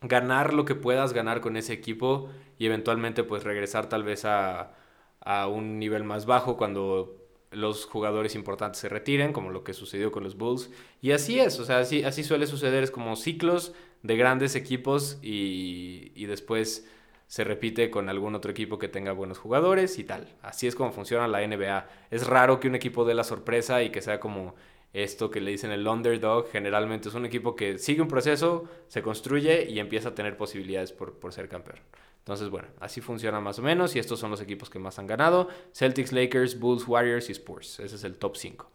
[0.00, 4.74] ganar lo que puedas ganar con ese equipo y eventualmente pues regresar tal vez a,
[5.20, 7.16] a un nivel más bajo cuando
[7.52, 10.70] los jugadores importantes se retiren, como lo que sucedió con los Bulls.
[11.00, 13.72] Y así es, o sea, así, así suele suceder, es como ciclos
[14.02, 16.88] de grandes equipos y, y, después
[17.26, 20.28] se repite con algún otro equipo que tenga buenos jugadores y tal.
[20.42, 21.88] Así es como funciona la NBA.
[22.10, 24.54] Es raro que un equipo dé la sorpresa y que sea como
[24.92, 26.50] esto que le dicen el underdog.
[26.50, 30.92] Generalmente es un equipo que sigue un proceso, se construye y empieza a tener posibilidades
[30.92, 31.78] por, por ser campeón.
[32.18, 35.08] Entonces, bueno, así funciona más o menos y estos son los equipos que más han
[35.08, 35.48] ganado.
[35.72, 37.80] Celtics, Lakers, Bulls, Warriors y Spurs.
[37.80, 38.70] Ese es el top 5.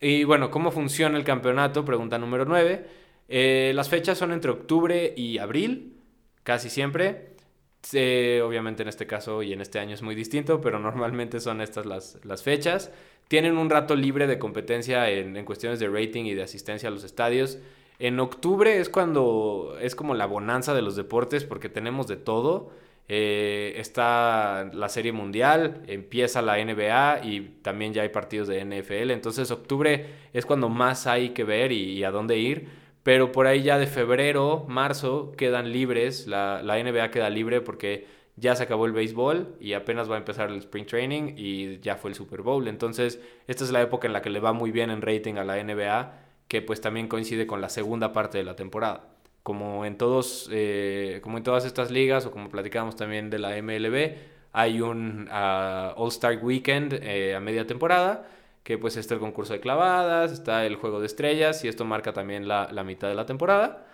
[0.00, 1.84] Y bueno, ¿cómo funciona el campeonato?
[1.84, 3.07] Pregunta número 9.
[3.28, 5.96] Eh, las fechas son entre octubre y abril,
[6.42, 7.34] casi siempre.
[8.42, 11.86] obviamente en este caso y en este año es muy distinto, pero normalmente son estas
[11.86, 12.90] las, las fechas.
[13.28, 16.92] Tienen un rato libre de competencia en, en cuestiones de rating y de asistencia a
[16.92, 17.58] los estadios.
[17.98, 22.70] En octubre es cuando es como la bonanza de los deportes porque tenemos de todo.
[23.10, 29.10] Eh, está la Serie Mundial, empieza la NBA y también ya hay partidos de NFL.
[29.10, 32.68] Entonces octubre es cuando más hay que ver y, a dónde ir.
[33.02, 36.26] Pero por ahí ya de febrero, marzo quedan libres.
[36.26, 38.06] La, la, NBA queda libre porque
[38.36, 41.96] ya se acabó el béisbol y apenas va a empezar el Spring Training y ya
[41.96, 42.68] fue el Super Bowl.
[42.68, 45.44] Entonces esta es la época en la que le va muy bien en rating a
[45.44, 49.04] la NBA que pues también coincide con la segunda parte de la temporada.
[49.42, 53.50] Como en, todos, eh, como en todas estas ligas o como platicamos también de la
[53.62, 54.16] MLB,
[54.52, 58.28] hay un ah, All-Star Weekend eh, a media temporada,
[58.68, 62.12] que pues está el concurso de clavadas, está el juego de estrellas y esto marca
[62.12, 63.86] también la, la mitad de la temporada.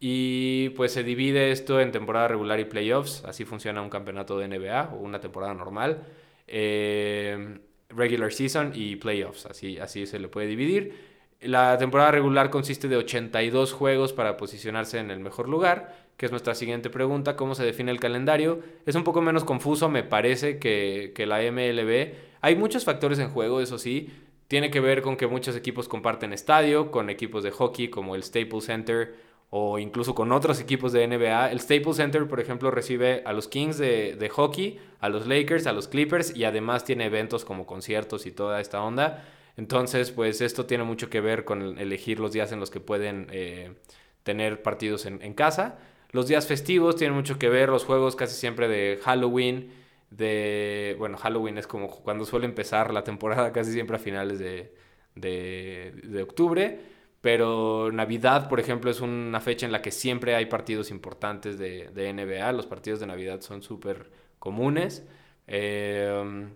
[0.00, 4.48] Y pues se divide esto en temporada regular y playoffs, así funciona un campeonato de
[4.48, 6.04] NBA o una temporada normal.
[6.46, 7.58] Eh,
[7.90, 10.94] regular season y playoffs, así, así se le puede dividir.
[11.42, 16.32] La temporada regular consiste de 82 juegos para posicionarse en el mejor lugar, que es
[16.32, 18.60] nuestra siguiente pregunta, ¿cómo se define el calendario?
[18.86, 22.14] Es un poco menos confuso, me parece, que, la MLB.
[22.40, 24.10] Hay muchos factores en juego, eso sí.
[24.48, 28.22] Tiene que ver con que muchos equipos comparten estadio, con equipos de hockey como el
[28.22, 29.14] Staples Center
[29.50, 31.50] o incluso con otros equipos de NBA.
[31.50, 35.66] El Staples Center, por ejemplo, recibe a los Kings de, de hockey, a los Lakers,
[35.66, 39.24] a los Clippers y además tiene eventos como conciertos y toda esta onda.
[39.56, 43.26] Entonces, pues esto tiene mucho que ver con elegir los días en los que pueden
[43.30, 43.74] eh,
[44.22, 45.78] tener partidos en, casa.
[46.12, 49.72] Los días festivos tienen mucho que ver, los juegos casi siempre de Halloween,
[50.10, 54.74] de, bueno, Halloween es como cuando suele empezar la temporada, casi siempre a finales de,
[55.14, 56.80] de, octubre,
[57.22, 61.90] pero Navidad, por ejemplo, es una fecha en la que siempre hay partidos importantes de,
[61.94, 65.06] NBA, los partidos de Navidad son súper comunes.
[65.46, 66.48] Eh,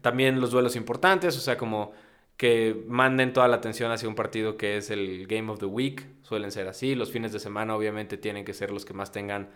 [0.00, 1.92] también los duelos importantes, o sea, como
[2.36, 6.06] que manden toda la atención hacia un partido que es el Game of the Week,
[6.22, 9.50] suelen ser así, los fines de semana obviamente tienen que ser los que más tengan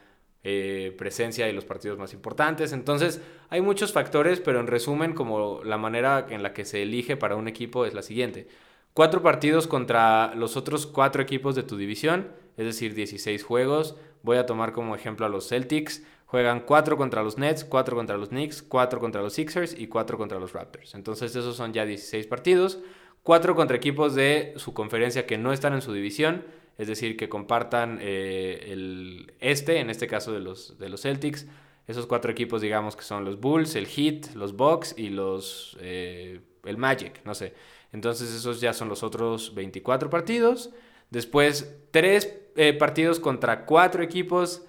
[0.45, 5.63] eh, presencia y los partidos más importantes, entonces hay muchos factores, pero en resumen como
[5.65, 8.47] la manera en la que se elige para un equipo es la siguiente,
[8.95, 14.37] cuatro partidos contra los otros cuatro equipos de tu división, es decir, 16 juegos, voy
[14.37, 18.29] a tomar como ejemplo a los Celtics, Juegan 4 contra los Nets, 4 contra los
[18.29, 20.95] Knicks, 4 contra los Sixers y 4 contra los Raptors.
[20.95, 22.81] Entonces esos son ya 16 partidos.
[23.23, 26.45] 4 contra equipos de su conferencia que no están en su división,
[26.77, 31.47] es decir, que compartan eh, el este, en este caso de los, de los Celtics.
[31.87, 36.43] Esos cuatro equipos, digamos que son los Bulls, el Heat, los Bucks y los eh,
[36.65, 37.55] el Magic, no sé.
[37.91, 40.69] Entonces esos ya son los otros 24 partidos.
[41.09, 44.68] Después, 3 eh, partidos contra 4 equipos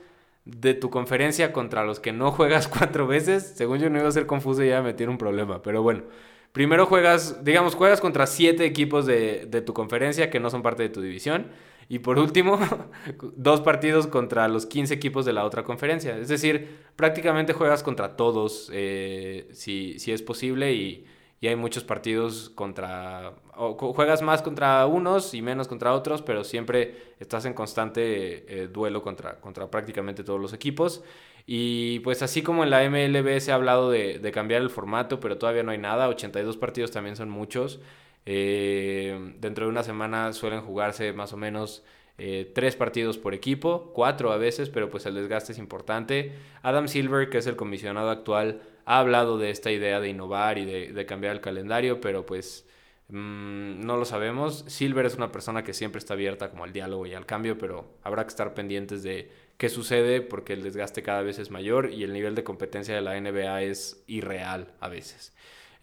[0.57, 4.11] de tu conferencia contra los que no juegas cuatro veces, según yo no iba a
[4.11, 6.03] ser confuso y iba a meter un problema, pero bueno.
[6.51, 10.89] Primero juegas, digamos, juegas contra siete equipos de, tu conferencia que no son parte de
[10.89, 11.47] tu división.
[11.89, 12.59] Y por último,
[13.35, 16.17] dos partidos contra los 15 equipos de la otra conferencia.
[16.17, 21.05] Es decir, prácticamente juegas contra todos, eh, si, si, es posible, y,
[21.41, 27.13] y hay muchos partidos contra, juegas más contra unos y menos contra otros, pero siempre
[27.19, 31.03] estás en constante eh, duelo contra, contra prácticamente todos los equipos.
[31.45, 35.19] Y pues así como en la MLB se ha hablado de, de cambiar el formato,
[35.19, 37.79] pero todavía no hay nada, 82 partidos también son muchos.
[38.25, 41.83] Eh, dentro de una semana suelen jugarse más o menos
[42.19, 46.33] eh, tres partidos por equipo, cuatro a veces, pero pues el desgaste es importante.
[46.61, 50.65] Adam Silver, que es el comisionado actual, ha hablado de esta idea de innovar y
[50.65, 52.65] de, cambiar el calendario, pero pues
[53.09, 54.65] mm, no lo sabemos.
[54.65, 57.85] Silver es una persona que siempre está abierta como al diálogo y al cambio, pero
[58.01, 62.03] habrá que estar pendientes de qué sucede porque el desgaste cada vez es mayor y
[62.03, 65.33] el nivel de competencia de la NBA es irreal a veces.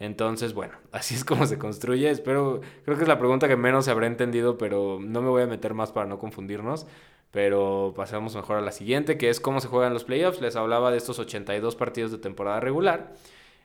[0.01, 2.11] Entonces, bueno, así es como se construye.
[2.11, 5.42] Espero, creo que es la pregunta que menos se habrá entendido, pero no me voy
[5.42, 6.88] a meter más para no confundirnos.
[7.37, 10.40] Pero pasemos mejor a la siguiente, que es cómo se juegan los playoffs.
[10.40, 13.12] Les hablaba de estos 82 partidos de temporada regular.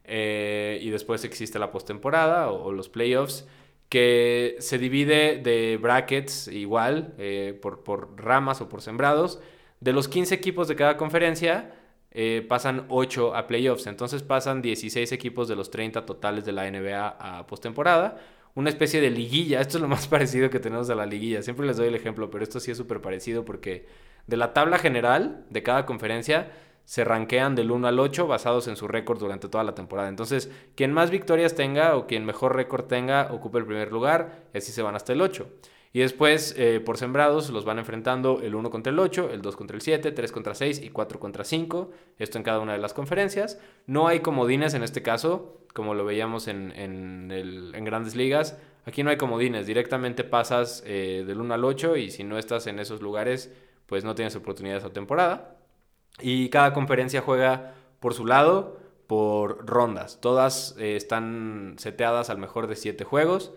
[0.04, 3.48] Eh, y después existe la postemporada o, los playoffs,
[3.88, 9.40] que se divide de brackets igual, eh, por, por ramas o por sembrados.
[9.80, 11.74] De los 15 equipos de cada conferencia,
[12.12, 13.88] eh, pasan 8 a playoffs.
[13.88, 18.18] Entonces pasan 16 equipos de los 30 totales de la NBA a postemporada.
[18.54, 19.62] Una especie de liguilla.
[19.62, 21.42] Esto es lo más parecido que tenemos a la liguilla.
[21.42, 23.86] Siempre les doy el ejemplo, pero esto sí es súper parecido porque
[24.28, 26.52] de la tabla general de cada conferencia
[26.86, 30.10] se ranquean del 1 al 8 basados en su récord durante toda la temporada.
[30.10, 34.58] Entonces, quien más victorias tenga o quien mejor récord tenga ocupa el primer lugar y
[34.58, 35.48] así se van hasta el 8.
[35.94, 39.56] Y después, eh, por sembrados, los van enfrentando el 1 contra el 8, el 2
[39.58, 41.92] contra el 7, 3 contra 6 y 4 contra 5.
[42.18, 43.60] Esto en cada una de las conferencias.
[43.88, 48.58] No hay comodines en este caso, como lo veíamos en, en, grandes ligas.
[48.86, 52.68] Aquí no hay comodines, directamente pasas eh, del 1 al 8 y si no estás
[52.68, 53.54] en esos lugares,
[53.86, 55.58] pues no tienes oportunidad esa temporada.
[56.22, 60.20] Y cada conferencia juega por su lado, por rondas.
[60.22, 63.52] Todas eh, están seteadas al mejor de 7 juegos.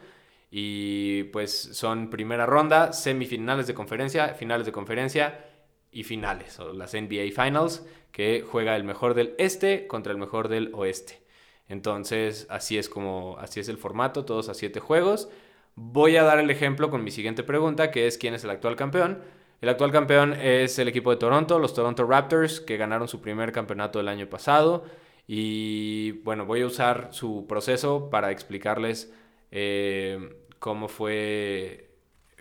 [0.57, 5.45] Y pues son primera ronda, semifinales de conferencia, finales de conferencia
[5.91, 10.47] y finales, o las NBA Finals, que juega el mejor del este contra el mejor
[10.47, 11.21] del oeste.
[11.67, 15.29] Entonces, así es como, así es el formato, todos a siete juegos.
[15.75, 18.77] Voy a dar el ejemplo con mi siguiente pregunta, que es quién es el actual
[18.77, 19.25] campeón.
[19.61, 23.51] El actual campeón es el equipo de Toronto, los Toronto Raptors, que ganaron su primer
[23.51, 24.85] campeonato el año pasado.
[25.27, 29.13] Y bueno, voy a usar su proceso para explicarles
[29.57, 31.91] eh, cómo fue,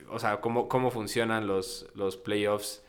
[0.10, 2.82] o sea, cómo, cómo funcionan los, los playoffs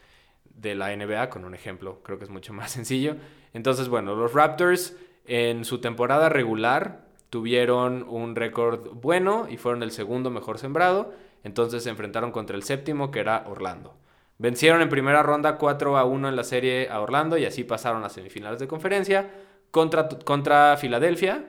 [0.45, 3.17] de la NBA, con un ejemplo, creo que es mucho más sencillo.
[3.53, 9.91] Entonces, bueno, los Raptors en su temporada regular tuvieron un récord bueno y fueron el
[9.91, 11.13] segundo mejor sembrado.
[11.43, 13.97] Entonces se enfrentaron contra el séptimo, que era Orlando.
[14.39, 18.05] Vencieron en primera ronda 4 a 1 en la serie a Orlando y así pasaron
[18.05, 19.33] a semifinales de conferencia
[19.73, 21.45] contra, contra Filadelfia,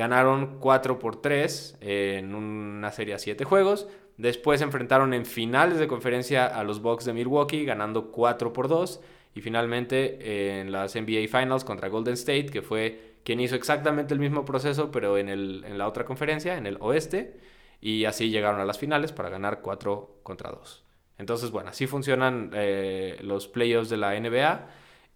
[0.00, 3.86] Ganaron 4 por 3 en una serie a 7 juegos.
[4.16, 8.68] Después se enfrentaron en finales de conferencia a los Bucks de Milwaukee, ganando 4 por
[8.68, 8.98] 2.
[9.34, 14.20] Y finalmente en las NBA Finals contra Golden State, que fue quien hizo exactamente el
[14.20, 17.36] mismo proceso, pero en, el, en la otra conferencia, en el oeste.
[17.82, 20.82] Y así llegaron a las finales para ganar 4 contra 2.
[21.18, 24.66] Entonces, bueno, así funcionan eh, los playoffs de la NBA.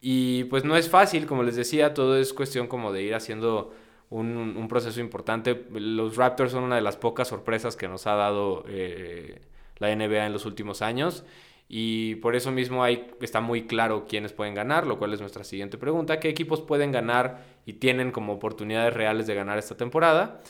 [0.02, 3.72] Y pues no es fácil, como les decía, todo es cuestión como de ir haciendo
[4.20, 5.66] un, proceso importante.
[5.72, 9.40] Los Raptors son una de las pocas sorpresas que nos ha dado eh,
[9.78, 11.24] la NBA en los últimos años.
[11.68, 15.44] Y por eso mismo hay, está muy claro quiénes pueden ganar, lo cual es nuestra
[15.44, 16.20] siguiente pregunta.
[16.20, 20.40] ¿Qué equipos pueden ganar y tienen como oportunidades reales de ganar esta temporada?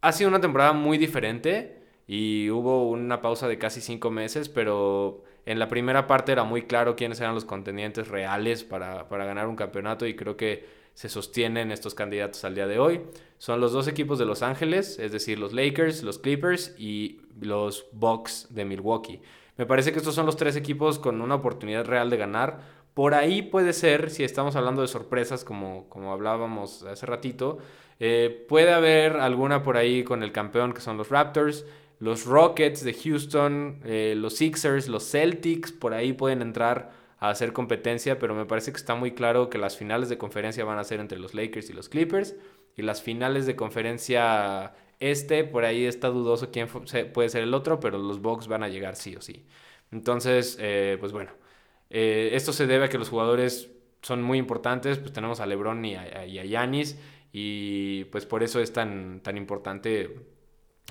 [0.00, 5.24] Ha sido una temporada muy diferente y hubo una pausa de casi cinco meses, pero
[5.46, 9.48] en la primera parte era muy claro quiénes eran los contendientes reales para, para ganar
[9.48, 13.02] un campeonato y creo que se sostienen estos candidatos al día de hoy.
[13.36, 17.86] Son los dos equipos de Los Ángeles, es decir, los Lakers, los Clippers y los
[17.92, 19.22] Bucks de Milwaukee.
[19.56, 22.62] Me parece que estos son los tres equipos con una oportunidad real de ganar.
[22.94, 27.58] Por ahí puede ser, si estamos hablando de sorpresas como, como hablábamos hace ratito,
[28.00, 31.64] eh, puede haber alguna por ahí con el campeón que son los Raptors,
[32.00, 37.52] los Rockets de Houston, eh, los Sixers, los Celtics, por ahí pueden entrar a hacer
[37.52, 40.84] competencia, pero me parece que está muy claro que las finales de conferencia van a
[40.84, 42.36] ser entre los Lakers y los Clippers,
[42.76, 47.80] y las finales de conferencia este, por ahí está dudoso quién puede ser el otro,
[47.80, 49.46] pero los Bucks van a llegar sí o sí.
[49.90, 51.32] Entonces, eh, pues bueno,
[51.90, 53.70] eh, esto se debe a que los jugadores
[54.02, 56.98] son muy importantes, pues tenemos a LeBron y a, y a Giannis,
[57.32, 60.16] y pues por eso es tan, tan importante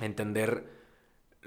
[0.00, 0.77] entender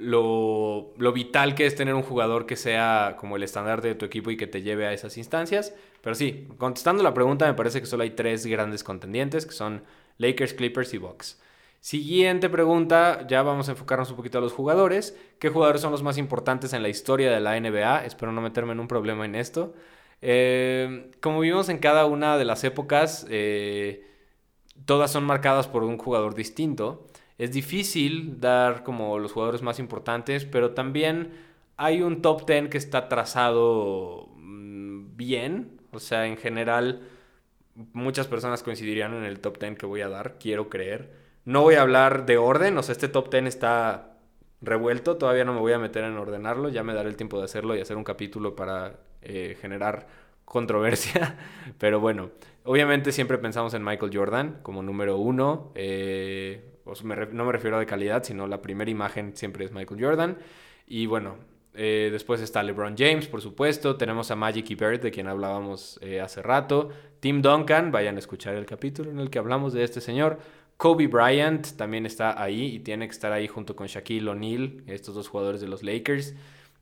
[0.02, 4.32] lo, vital que es tener un jugador que sea como el estándar de tu equipo
[4.32, 5.74] y que te lleve a esas instancias.
[6.02, 9.84] Pero sí, contestando la pregunta, me parece que solo hay tres grandes contendientes, que son
[10.18, 11.39] Lakers, Clippers y Bucks.
[11.80, 15.18] Siguiente pregunta, ya vamos a enfocarnos un poquito a los jugadores.
[15.39, 18.06] ¿Qué jugadores son los más importantes en la historia de la NBA?
[18.06, 19.74] Espero no meterme en un problema en esto.
[20.22, 24.06] Eh, como vimos en cada una de las épocas, eh,
[24.86, 27.08] todas son marcadas por un jugador distinto.
[27.42, 31.32] Es difícil dar como los jugadores más importantes, pero también
[31.76, 35.82] hay un top 10 que está trazado mm, bien.
[35.92, 37.02] O sea, en general,
[37.94, 41.14] muchas personas coincidirían en el top 10 que voy a dar, quiero creer.
[41.44, 44.20] No voy a hablar de orden, o sea, este top 10 está
[44.62, 47.46] revuelto, todavía no me voy a meter en ordenarlo, ya me daré el tiempo de
[47.46, 50.06] hacerlo y hacer un capítulo para eh, generar
[50.46, 51.39] controversia,
[51.80, 52.30] pero bueno,
[52.66, 56.71] obviamente siempre pensamos en Michael Jordan como número uno, eh,
[57.04, 60.38] no me refiero a de calidad, sino la primera imagen siempre es Michael Jordan,
[60.88, 61.36] y bueno,
[61.74, 63.96] eh, después está LeBron James, por supuesto.
[63.96, 66.89] Tenemos a Magic y Bird, de quien hablábamos hace rato.
[67.22, 70.39] Tim Duncan, vayan a escuchar el capítulo en el que hablamos de este señor.
[70.82, 75.14] Kobe Bryant también está ahí y tiene que estar ahí junto con Shaquille O'Neal, estos
[75.14, 76.34] dos jugadores de los Lakers.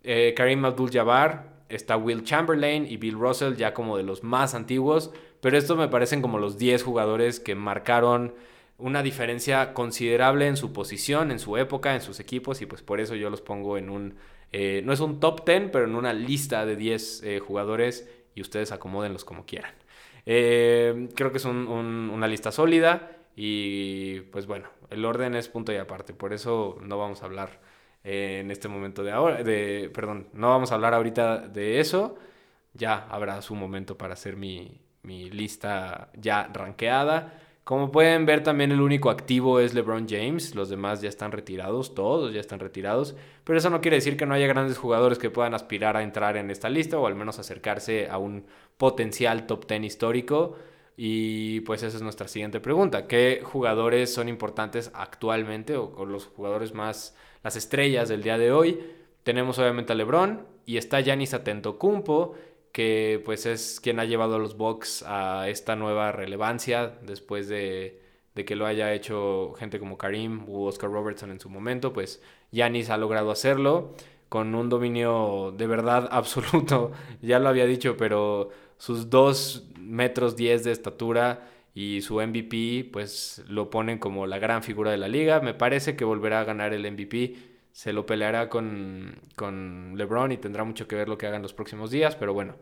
[0.03, 5.11] Eh, Karim Abdul-Jabbar, está Will Chamberlain y Bill Russell, ya como de los más antiguos,
[5.41, 8.35] pero estos me parecen como los 10 jugadores que marcaron
[8.79, 12.99] una diferencia considerable en su posición, en su época, en sus equipos, y pues por
[12.99, 14.15] eso yo los pongo en un,
[14.51, 18.41] eh, no es un top 10, pero en una lista de 10 eh, jugadores y
[18.41, 19.73] ustedes acomódenlos como quieran.
[20.25, 23.15] creo que es una lista sólida.
[23.41, 27.61] Y pues bueno, el orden es punto y aparte, por eso no vamos a hablar
[28.03, 32.17] eh, en este momento de ahora, de, perdón, no vamos a hablar ahorita de eso,
[32.73, 37.39] ya habrá su momento para hacer mi, mi lista ya ranqueada.
[37.69, 40.55] Como pueden ver, también el único activo es LeBron James.
[40.55, 43.15] Los demás ya están retirados, todos ya están retirados.
[43.43, 46.35] Pero eso no quiere decir que no haya grandes jugadores que puedan aspirar a entrar
[46.35, 48.47] en esta lista o al menos acercarse a un
[48.77, 50.55] potencial top 10 histórico.
[50.97, 53.05] Y pues esa es nuestra siguiente pregunta.
[53.05, 58.79] ¿Qué jugadores son importantes actualmente o, los jugadores más, las estrellas del día de hoy?
[59.21, 62.33] Tenemos obviamente a LeBron y está Giannis Atentocumpo,
[62.79, 67.99] que pues es quien ha llevado a los Bucks a esta nueva relevancia después de,
[68.35, 72.21] de que lo haya hecho gente como Karim u Oscar Robertson en su momento, pues
[72.53, 73.95] Giannis ha logrado hacerlo
[74.29, 76.93] con un dominio de verdad absoluto.
[77.21, 83.43] Ya lo había dicho, pero sus dos metros 10 de estatura y su MVP, pues
[83.49, 85.41] lo ponen como la gran figura de la liga.
[85.41, 87.35] Me parece que volverá a ganar el MVP.
[87.71, 91.53] Se lo peleará con, con LeBron y tendrá mucho que ver lo que hagan los
[91.53, 92.55] próximos días, pero bueno.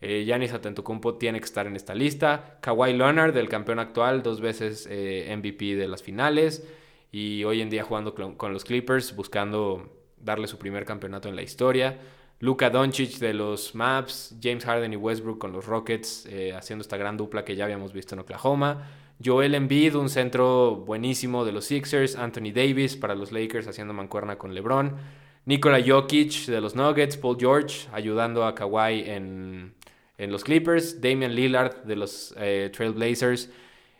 [0.00, 2.58] Eh, Giannis Atentocumpo tiene que estar en esta lista.
[2.60, 6.68] Kawhi Leonard, del campeón actual, dos veces eh, MVP de las finales.
[7.10, 11.42] Y hoy en día jugando con los Clippers, buscando darle su primer campeonato en la
[11.42, 11.98] historia.
[12.40, 16.96] Luka Doncic de los Maps, James Harden y Westbrook con los Rockets, eh, haciendo esta
[16.96, 18.88] gran dupla que ya habíamos visto en Oklahoma.
[19.24, 22.16] Joel Embiid, un centro buenísimo de los Sixers.
[22.16, 24.96] Anthony Davis para los Lakers haciendo mancuerna con LeBron.
[25.44, 27.16] Nikola Jokic de los Nuggets.
[27.16, 29.74] Paul George ayudando a Kawhi en,
[30.18, 31.00] los Clippers.
[31.00, 33.50] Damian Lillard de los eh, Trailblazers.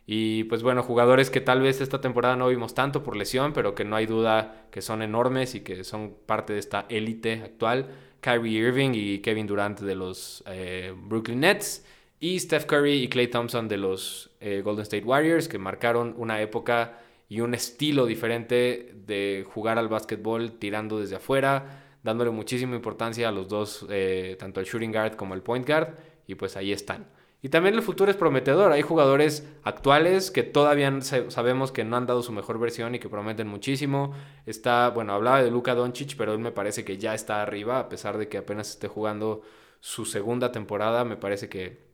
[0.07, 3.75] Y pues bueno, jugadores que tal vez esta temporada no vimos tanto por lesión, pero
[3.75, 7.89] que no hay duda que son enormes y que son parte de esta élite actual.
[8.21, 11.85] Kyrie Irving y Kevin Durant de los eh, Brooklyn Nets
[12.21, 16.41] y Steph Curry y Clay Thompson de los eh, Golden State Warriors que marcaron una
[16.41, 16.99] época
[17.29, 23.33] y un estilo diferente de jugar al básquetbol tirando desde afuera, dándole muchísima importancia a
[23.33, 25.95] los dos, eh, tanto al shooting guard como al point guard
[26.27, 27.07] y pues ahí están.
[27.41, 28.73] Y también el futuro es prometedor.
[28.73, 33.09] Hay jugadores actuales que todavía sabemos que no han dado su mejor versión y que
[33.09, 34.13] prometen muchísimo.
[34.45, 37.89] Está, bueno, hablaba de Luka Doncic, pero él me parece que ya está arriba, a
[37.89, 39.43] pesar de que apenas esté jugando
[39.79, 41.05] su segunda temporada.
[41.05, 41.88] Me parece que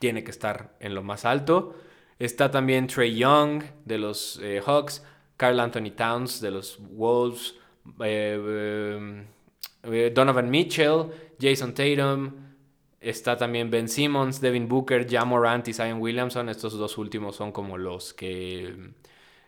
[0.00, 1.76] tiene que estar en lo más alto.
[2.18, 5.04] Está también Trey Young de los eh, Hawks,
[5.36, 7.54] Carl Anthony Towns de los Wolves,
[8.02, 9.24] eh,
[9.84, 11.06] eh, Donovan Mitchell,
[11.40, 12.32] Jason Tatum.
[13.00, 16.48] Está también Ben Simmons, Devin Booker, Jamorant y Zion Williamson.
[16.48, 18.92] Estos dos últimos son como los que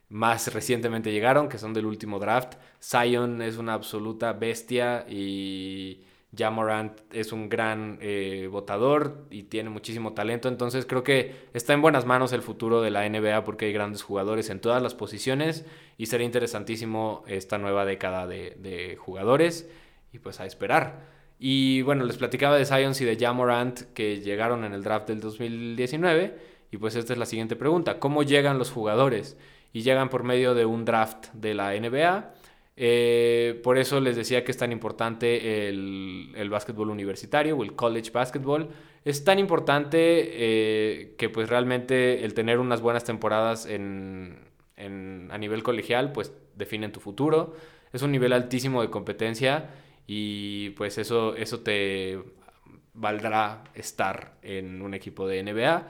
[0.08, 2.54] más recientemente llegaron, que son del último draft.
[2.82, 6.04] Zion es una absoluta bestia y
[6.36, 10.48] Jamorant es un gran eh, votador y tiene muchísimo talento.
[10.48, 14.02] Entonces creo que está en buenas manos el futuro de la NBA porque hay grandes
[14.02, 15.66] jugadores en todas las posiciones
[15.98, 19.68] y sería interesantísimo esta nueva década de, de jugadores
[20.12, 21.10] y pues a esperar.
[21.38, 25.20] Y bueno, les platicaba de Zions y de Jamorant que llegaron en el draft del
[25.20, 26.52] 2019.
[26.70, 27.98] Y pues esta es la siguiente pregunta.
[27.98, 29.36] ¿Cómo llegan los jugadores?
[29.72, 32.32] Y llegan por medio de un draft de la NBA.
[32.76, 37.74] Eh, por eso les decía que es tan importante el, el básquetbol universitario o el
[37.74, 38.70] college basketball.
[39.04, 44.38] Es tan importante eh, que pues realmente el tener unas buenas temporadas en,
[45.30, 47.54] a nivel colegial, pues definen tu futuro.
[47.92, 49.70] Es un nivel altísimo de competencia
[50.06, 52.18] y pues eso, eso te
[52.94, 55.88] valdrá estar en un equipo de NBA.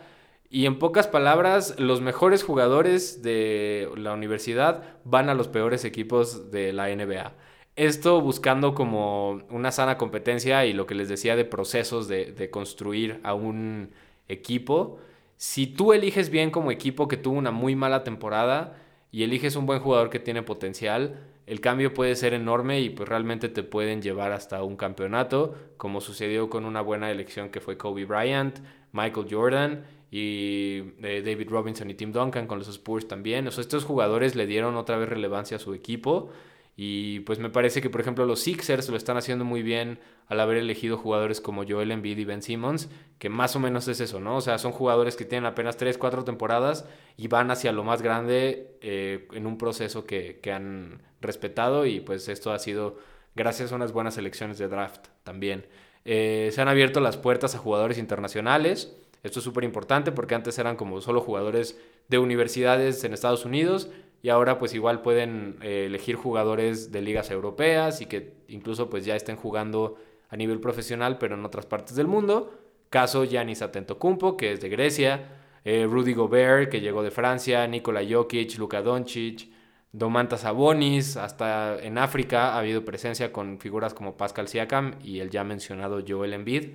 [0.55, 6.51] Y en pocas palabras, los mejores jugadores de la universidad van a los peores equipos
[6.51, 7.33] de la NBA.
[7.75, 13.19] Esto buscando como una sana competencia y lo que les decía de procesos de, construir
[13.23, 13.93] a un
[14.29, 14.99] equipo.
[15.39, 18.77] Si tú eliges bien como equipo que tuvo una muy mala temporada
[19.11, 23.09] y eliges un buen jugador que tiene potencial, el cambio puede ser enorme y pues
[23.09, 27.79] realmente te pueden llevar hasta un campeonato, como sucedió con una buena elección que fue
[27.79, 28.59] Kobe Bryant,
[28.93, 33.49] Michael Jordan y eh, David Robinson y Tim Duncan con los Spurs también.
[33.49, 36.29] O sea, estos jugadores le dieron otra vez relevancia a su equipo
[36.77, 40.39] y pues me parece que, por ejemplo, los Sixers lo están haciendo muy bien al
[40.41, 44.21] haber elegido jugadores como Joel Embiid y Ben Simmons, que más o menos es eso,
[44.21, 44.37] ¿no?
[44.37, 46.87] O sea, son jugadores que tienen apenas 3, 4 temporadas
[47.17, 52.01] y van hacia lo más grande eh, en un proceso que, que han respetado y
[52.01, 52.99] pues esto ha sido
[53.35, 55.65] gracias a unas buenas elecciones de draft también.
[56.05, 58.95] Eh, se han abierto las puertas a jugadores internacionales.
[59.23, 63.89] Esto es súper importante porque antes eran como solo jugadores de universidades en Estados Unidos
[64.21, 69.05] y ahora pues igual pueden eh, elegir jugadores de ligas europeas y que incluso pues
[69.05, 69.97] ya estén jugando
[70.29, 72.59] a nivel profesional pero en otras partes del mundo.
[72.91, 78.03] Caso Yanis Atentocumpo que es de Grecia, eh, Rudy Gobert que llegó de Francia, Nikola
[78.09, 79.49] Jokic, Luka Doncic,
[79.93, 85.31] Domantas Sabonis, hasta en África ha habido presencia con figuras como Pascal Siakam y el
[85.31, 86.71] ya mencionado Joel Embiid.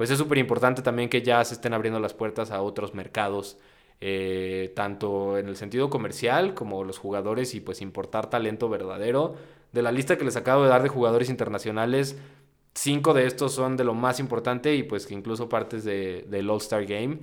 [0.00, 3.58] Pues es súper importante también que ya se estén abriendo las puertas a otros mercados
[4.00, 9.36] eh, tanto en el sentido comercial como los jugadores y pues importar talento verdadero.
[9.72, 12.18] De la lista que les acabo de dar de jugadores internacionales,
[12.72, 16.86] cinco de estos son de lo más importante y pues incluso partes de, del All-Star
[16.86, 17.18] Game.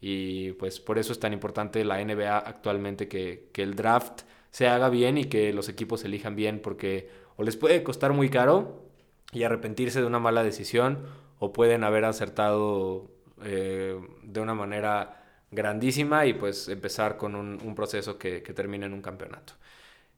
[0.00, 4.68] Y pues por eso es tan importante la NBA actualmente que, que el draft se
[4.68, 8.86] haga bien y que los equipos elijan bien porque o les puede costar muy caro
[9.32, 13.10] y arrepentirse de una mala decisión o pueden haber acertado
[13.44, 19.02] eh, de una manera grandísima y pues empezar con un, proceso que, termine en un
[19.02, 19.54] campeonato.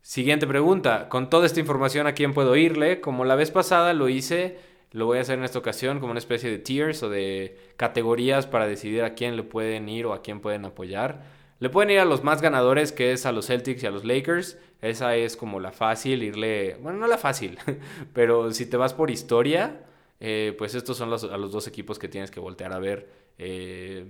[0.03, 4.11] Siguiente pregunta, con toda esta información a quién puedo irle, como la vez pasada lo
[4.11, 4.59] hice,
[4.91, 8.47] lo voy a hacer en esta ocasión como una especie de tiers o de categorías
[8.47, 11.23] para decidir a quién le pueden ir o a quién pueden apoyar.
[11.59, 14.05] Le pueden ir a los más ganadores, que es a los Celtics y a los
[14.05, 14.59] Lakers.
[14.83, 17.57] Esa es como la fácil, irle, bueno, no la fácil,
[18.13, 19.81] pero si te vas por historia,
[20.27, 23.11] eh, pues estos son los, a los dos equipos que tienes que voltear a ver
[23.37, 24.07] eh,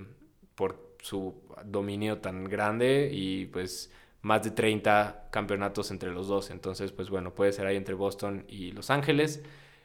[0.54, 1.34] por su
[1.64, 3.90] dominio tan grande y pues
[4.22, 6.50] más de 30 campeonatos entre los dos.
[6.50, 9.42] Entonces, pues bueno, puede ser ahí entre Boston y Los Ángeles.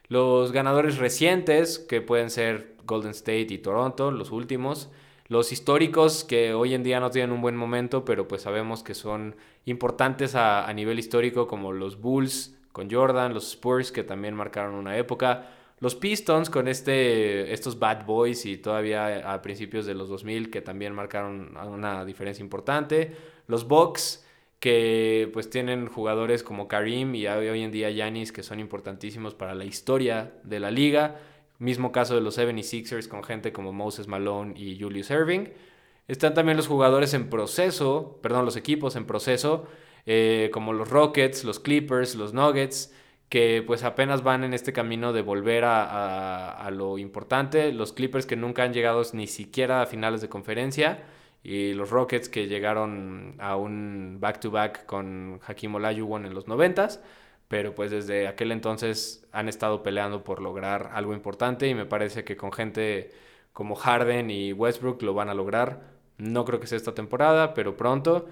[0.07, 4.91] Los ganadores recientes, que pueden ser Golden State y Toronto, los últimos.
[5.29, 8.93] Los históricos, que hoy en día no tienen un buen momento, pero pues sabemos que
[8.93, 14.35] son importantes a, a nivel histórico, como los Bulls con Jordan, los Spurs, que también
[14.35, 19.93] marcaron una época los Pistons con este, estos Bad Boys y todavía a principios de
[19.93, 23.15] los 2000 que también marcaron una diferencia importante.
[23.47, 24.25] Los Bucks
[24.59, 29.55] que pues tienen jugadores como Karim y hoy en día Yanis que son importantísimos para
[29.55, 31.19] la historia de la liga.
[31.59, 35.49] Mismo caso de los 76ers con gente como Moses Malone y Julius Erving.
[36.09, 39.67] Están también los jugadores en proceso, perdón, los equipos en proceso,
[40.05, 42.93] eh, como los Rockets, los Clippers, los Nuggets
[43.29, 47.71] que pues apenas van en este camino de volver a, lo importante.
[47.71, 51.03] Los Clippers que nunca han llegado ni siquiera a finales de conferencia.
[51.43, 57.01] Y los Rockets que llegaron a un back-to-back con Hakim Olajuwon en los noventas.
[57.47, 61.67] Pero pues desde aquel entonces han estado peleando por lograr algo importante.
[61.67, 63.11] Y me parece que con gente
[63.53, 65.81] como Harden y Westbrook lo van a lograr.
[66.17, 68.27] No creo que sea esta temporada, pero pronto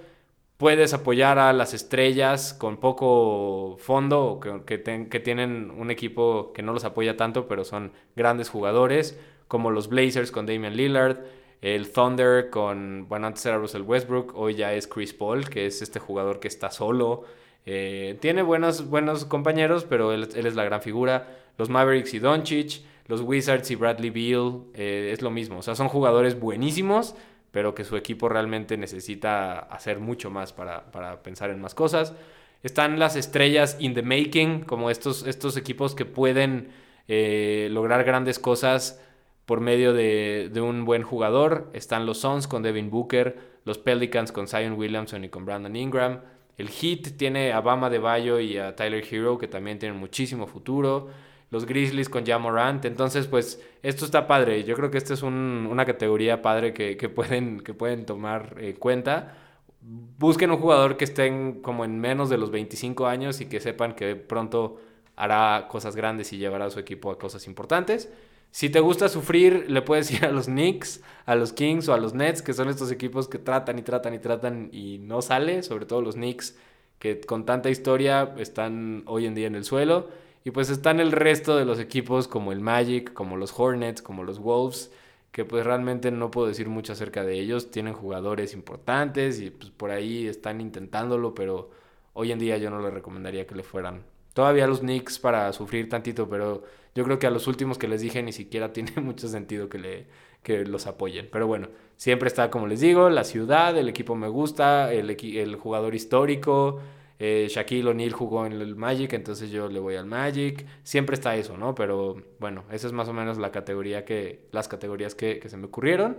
[0.57, 6.73] puedes apoyar a las estrellas con poco fondo, que, que, tienen un equipo que no
[6.73, 11.19] los apoya tanto, pero son grandes jugadores, como los Blazers con Damian Lillard,
[11.61, 15.81] el Thunder con, bueno, antes era Russell Westbrook, hoy ya es Chris Paul, que es
[15.81, 17.23] este jugador que está solo.
[17.65, 21.27] Eh, tiene buenos, buenos compañeros, pero él, es la gran figura.
[21.57, 25.59] Los Mavericks y Doncic, los Wizards y Bradley Beal, eh, es lo mismo.
[25.59, 27.15] O sea, son jugadores buenísimos,
[27.57, 32.13] pero que su equipo realmente necesita hacer mucho más para, pensar en más cosas.
[32.61, 36.67] Están las estrellas in the making, como estos, estos equipos que pueden
[37.07, 39.01] eh, lograr grandes cosas
[39.47, 41.71] por medio de, un buen jugador.
[41.73, 46.19] Están los Suns con Devin Booker, los Pelicans con Zion Williamson y con Brandon Ingram.
[46.59, 50.45] El Heat tiene a Bama de Bayo y a Tyler Hero, que también tienen muchísimo
[50.45, 51.09] futuro
[51.49, 52.85] los Grizzlies con Jamorant.
[52.85, 54.63] Entonces, pues esto está padre.
[54.63, 59.37] Yo creo que esta es una categoría padre que, pueden, que pueden tomar en cuenta.
[59.81, 63.95] busquen un jugador que esté como en menos de los 25 años y que sepan
[63.95, 64.79] que pronto
[65.15, 68.09] hará cosas grandes y llevará a su equipo a cosas importantes.
[68.51, 71.97] Si te gusta sufrir, le puedes ir a los Knicks, a los Kings o a
[71.97, 75.63] los Nets, que son estos equipos que tratan y tratan y tratan y no sale,
[75.63, 76.57] sobre todo los Knicks,
[76.99, 80.09] que con tanta historia están hoy en día en el suelo.
[80.47, 84.23] Y pues están el resto de los equipos como el Magic, como los Hornets, como
[84.23, 84.89] los Wolves,
[85.33, 87.69] que pues realmente no puedo decir mucho acerca de ellos.
[87.69, 91.69] Tienen jugadores importantes y pues por ahí están intentándolo, pero
[92.13, 94.05] hoy en día yo no les recomendaría que le fueran.
[94.31, 96.63] Todavía los Knicks para sufrir tantito, pero
[96.95, 99.79] yo creo que a los últimos que les dije ni siquiera tiene mucho sentido que,
[99.79, 100.05] le,
[100.43, 101.27] que los apoyen.
[101.29, 101.67] Pero bueno,
[101.97, 106.79] siempre está, como les digo, la ciudad, el equipo me gusta, el, el jugador histórico,
[107.19, 110.65] eh, Shaquille O'Neal jugó en el Magic, entonces yo le voy al Magic.
[110.83, 111.73] Siempre está eso, ¿no?
[111.73, 115.65] Pero bueno, esa es más o menos la categoría que, las categorías que, se me
[115.65, 116.17] ocurrieron.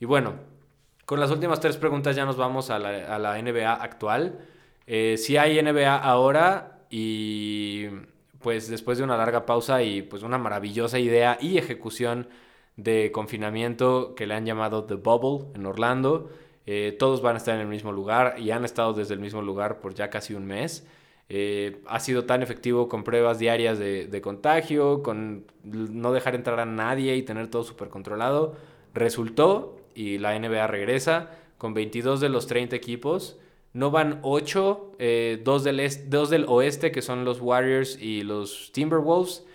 [0.00, 0.34] Y bueno,
[1.06, 4.40] con las últimas tres preguntas ya nos vamos a la, NBA actual.
[4.86, 7.86] Eh, si hay NBA ahora y
[8.40, 12.28] pues después de una larga pausa y pues una maravillosa idea y ejecución
[12.76, 16.30] de confinamiento que le han llamado The Bubble en Orlando.
[16.66, 19.42] Eh, todos van a estar en el mismo lugar y han estado desde el mismo
[19.42, 20.86] lugar por ya casi un mes.
[21.28, 26.66] Eh, ha sido tan efectivo con pruebas diarias de, contagio, con no dejar entrar a
[26.66, 28.54] nadie y tener todo súper controlado.
[28.94, 33.38] Resultó y la NBA regresa con 22 de los 30 equipos.
[33.72, 38.70] No van 8, eh, dos, del dos del oeste que son los Warriors y los
[38.72, 39.46] Timberwolves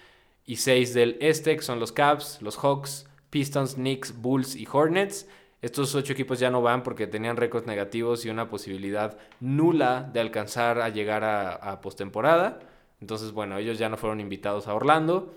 [0.46, 5.28] y 6 del este que son los Cavs, los Hawks, Pistons, Knicks, Bulls y Hornets.
[5.62, 10.20] Estos ocho equipos ya no van porque tenían récords negativos y una posibilidad nula de
[10.20, 12.60] alcanzar a llegar a, postemporada.
[13.02, 15.34] Entonces, bueno, ellos ya no fueron invitados a Orlando.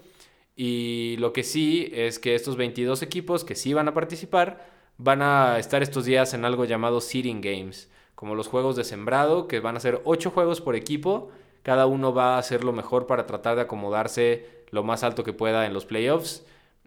[0.57, 4.69] Y lo que sí es que estos 22 equipos que sí van a participar
[4.99, 9.49] van a estar estos días en algo llamado Seeding Games, como los juegos de sembrado,
[9.49, 11.31] que van a ser ocho juegos por equipo.
[11.63, 15.33] Cada uno va a hacer lo mejor para tratar de acomodarse lo más alto que
[15.33, 16.45] pueda en los playoffs.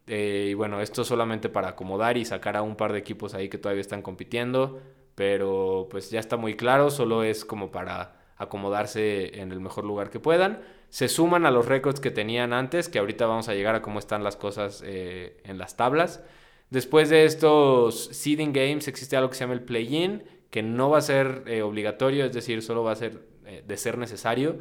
[0.07, 3.49] Eh, y bueno, esto solamente para acomodar y sacar a un par de equipos ahí
[3.49, 4.81] que todavía están compitiendo.
[5.15, 10.09] Pero pues ya está muy claro, solo es como para acomodarse en el mejor lugar
[10.09, 10.61] que puedan.
[10.89, 13.99] Se suman a los récords que tenían antes, que ahorita vamos a llegar a cómo
[13.99, 16.23] están las cosas eh, en las tablas.
[16.69, 20.97] Después de estos seeding games existe algo que se llama el play-in, que no va
[20.97, 23.33] a ser eh, obligatorio, es decir, solo va a ser
[23.65, 24.57] de ser necesario.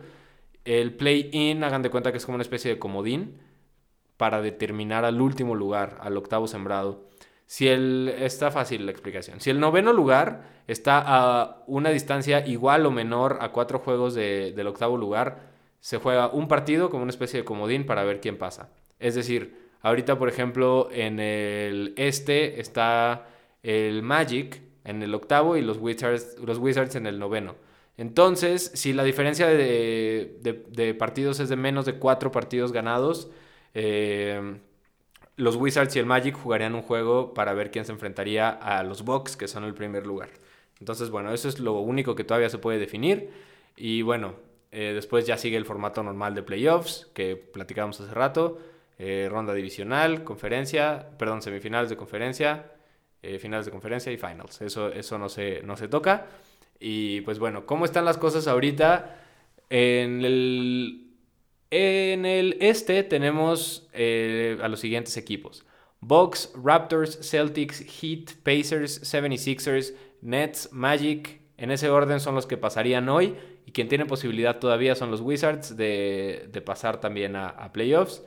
[0.64, 3.38] El play-in, hagan de cuenta que es como una especie de comodín
[4.22, 7.08] para determinar al último lugar, al octavo sembrado.
[7.46, 9.40] Si el, está fácil la explicación.
[9.40, 14.64] Si el noveno lugar está a una distancia igual o menor a cuatro juegos del
[14.68, 15.50] octavo lugar,
[15.80, 18.68] se juega un partido como una especie de comodín para ver quién pasa.
[19.00, 23.26] Es decir, ahorita por ejemplo en el este está
[23.64, 27.56] el Magic en el octavo y los Wizards, los Wizards en el noveno.
[27.96, 33.28] Entonces, si la diferencia de, de partidos es de menos de cuatro partidos ganados,
[33.74, 34.58] eh,
[35.36, 39.04] los Wizards y el Magic jugarían un juego para ver quién se enfrentaría a los
[39.04, 40.30] Bucks, que son el primer lugar.
[40.78, 43.30] Entonces, bueno, eso es lo único que todavía se puede definir.
[43.76, 44.34] Y bueno,
[44.70, 48.58] eh, después ya sigue el formato normal de playoffs, que platicábamos hace rato.
[48.98, 52.72] Eh, ronda divisional, conferencia, perdón, semifinales de conferencia,
[53.38, 54.60] finales de conferencia y finals.
[54.60, 56.26] Eso, eso no, se, no se toca.
[56.80, 59.16] Y pues bueno, ¿cómo están las cosas ahorita?
[59.70, 61.11] En el
[61.72, 65.64] en el este tenemos eh, a los siguientes equipos.
[66.02, 71.40] Bucks, Raptors, Celtics, Heat, Pacers, 76ers, Nets, Magic.
[71.56, 73.36] En ese orden son los que pasarían hoy.
[73.64, 78.22] Y quien tiene posibilidad todavía son los Wizards de, pasar también a, playoffs.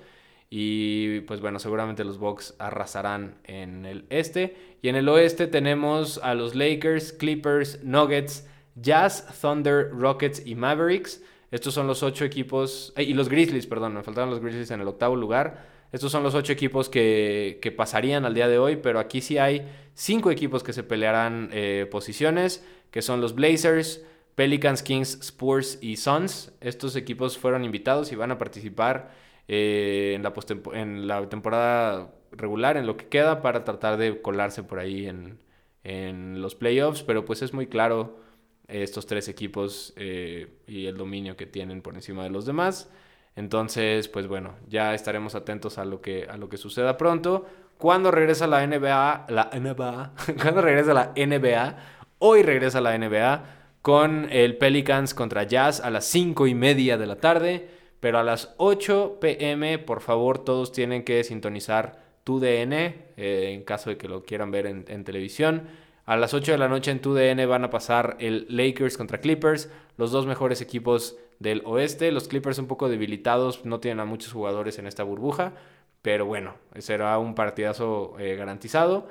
[0.49, 4.55] Y pues bueno, seguramente los Bucks arrasarán en el este.
[4.81, 11.21] Y en el oeste tenemos a los Lakers, Clippers, Nuggets, Jazz, Thunder, Rockets y Mavericks.
[11.56, 14.82] Estos son los ocho equipos, eh, y los Grizzlies, perdón, me faltaron los Grizzlies en
[14.82, 15.70] el octavo lugar.
[15.93, 19.66] Estos son los ocho equipos que, pasarían al día de hoy, pero aquí sí hay
[19.93, 24.03] cinco equipos que se pelearán eh, posiciones, que son los Blazers,
[24.36, 26.51] Pelicans, Kings, Spurs y Suns.
[26.60, 29.14] Estos equipos fueron invitados y van a participar
[29.47, 30.34] eh, en, la
[30.74, 35.39] en la temporada regular, en lo que queda, para tratar de colarse por ahí en,
[35.86, 38.24] en los playoffs, pero pues es muy claro
[38.68, 42.89] estos tres equipos eh, y el dominio que tienen por encima de los demás.
[43.36, 47.45] Entonces, pues bueno, ya estaremos atentos a lo que, a lo que suceda pronto.
[47.78, 51.78] Cuando regresa la NBA, la NBA, cuando regresa la NBA,
[52.20, 53.43] hoy regresa la NBA
[53.82, 58.24] con el Pelicans contra Jazz a las 5 y media de la tarde, pero a
[58.24, 63.97] las 8 pm, por favor, todos tienen que sintonizar tu DN, eh, en caso de
[63.97, 65.68] que lo quieran ver en televisión
[66.06, 69.72] A las 8 de la noche en 2DN van a pasar el Lakers contra Clippers,
[69.97, 72.12] los dos mejores equipos del oeste.
[72.12, 75.53] Los Clippers un poco debilitados, no tienen a muchos jugadores en esta burbuja,
[76.01, 79.08] pero bueno, será un partidazo eh, garantizado.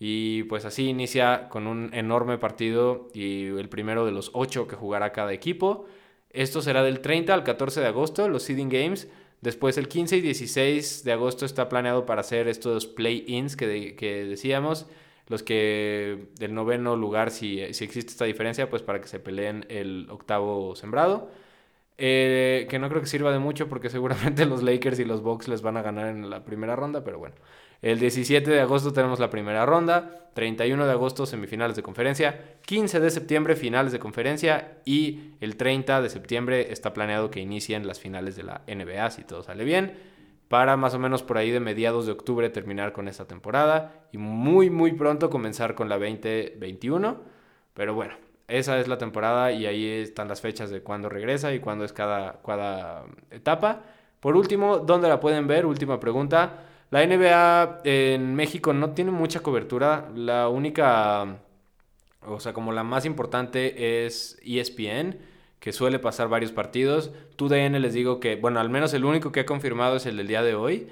[0.00, 4.76] Y pues así inicia con un enorme partido y el primero de los ocho que
[4.76, 5.86] jugará cada equipo.
[6.30, 9.08] Esto será del 30 al 14 de agosto, los Seeding Games.
[9.40, 13.66] Después el 15 y 16 de agosto está planeado para hacer estos play-ins que,
[14.28, 14.86] decíamos.
[15.28, 19.66] Los que del noveno lugar, si, si, existe esta diferencia, pues para que se peleen
[19.68, 21.30] el octavo sembrado.
[22.00, 25.48] Eh, que no creo que sirva de mucho porque seguramente los Lakers y los Bucks
[25.48, 27.34] les van a ganar en la primera ronda, pero bueno.
[27.80, 32.98] El 17 de agosto tenemos la primera ronda, 31 de agosto semifinales de conferencia, 15
[32.98, 38.00] de septiembre finales de conferencia y el 30 de septiembre está planeado que inicien las
[38.00, 39.92] finales de la NBA si todo sale bien,
[40.48, 44.18] para más o menos por ahí de mediados de octubre terminar con esta temporada y
[44.18, 47.20] muy muy pronto comenzar con la 2021,
[47.74, 48.14] pero bueno,
[48.48, 51.92] esa es la temporada y ahí están las fechas de cuándo regresa y cuándo es
[51.92, 53.82] cada, cada etapa.
[54.20, 55.66] Por último, ¿dónde la pueden ver?
[55.66, 56.64] Última pregunta.
[56.90, 60.08] La NBA en México no tiene mucha cobertura.
[60.14, 61.40] La única,
[62.26, 65.18] o sea, como la más importante es ESPN,
[65.60, 67.10] que suele pasar varios partidos.
[67.36, 70.28] 2DN les digo que, bueno, al menos el único que he confirmado es el del
[70.28, 70.88] día de hoy.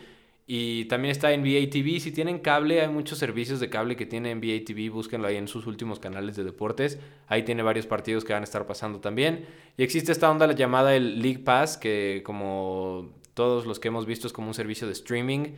[0.49, 1.99] Y también está NBA TV.
[1.99, 4.91] Si tienen cable, hay muchos servicios de cable que tiene NBA TV.
[4.91, 7.01] Búsquenlo ahí en sus últimos canales de deportes.
[7.27, 9.47] Ahí tiene varios partidos que van a estar pasando también.
[9.77, 14.27] Y existe esta onda llamada el League Pass, que como todos los que hemos visto
[14.29, 15.55] es como un servicio de streaming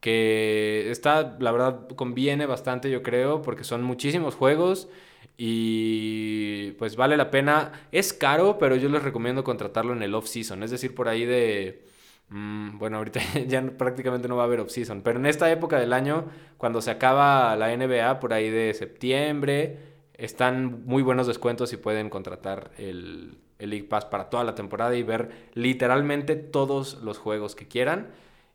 [0.00, 4.88] que está, la verdad, conviene bastante, yo creo, porque son muchísimos juegos
[5.36, 7.72] y pues vale la pena.
[7.92, 11.86] Es caro, pero yo les recomiendo contratarlo en el off-season, es decir, por ahí de...
[12.28, 15.92] Mm, bueno, ahorita ya prácticamente no va a haber off-season, pero en esta época del
[15.92, 16.26] año,
[16.58, 19.78] cuando se acaba la NBA, por ahí de septiembre,
[20.14, 24.94] están muy buenos descuentos y pueden contratar el, el League Pass para toda la temporada
[24.96, 28.08] y ver literalmente todos los juegos que quieran.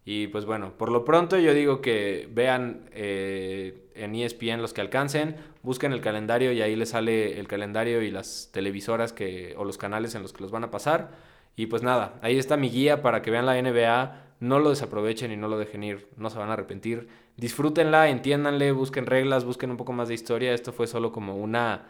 [0.10, 4.80] Y pues bueno, por lo pronto yo digo que vean eh, en ESPN los que
[4.80, 9.66] alcancen, busquen el calendario y ahí les sale el calendario y las televisoras que, o
[9.66, 11.12] los canales en los que los van a pasar.
[11.58, 15.34] Y pues nada, ahí está mi guía para que vean la NBA, no lo desaprovechen
[15.34, 17.10] y no lo dejen ir, no se van a arrepentir.
[17.36, 20.54] Disfrútenla, entiéndanle, busquen reglas, busquen un poco más de historia.
[20.54, 21.90] Esto fue solo como una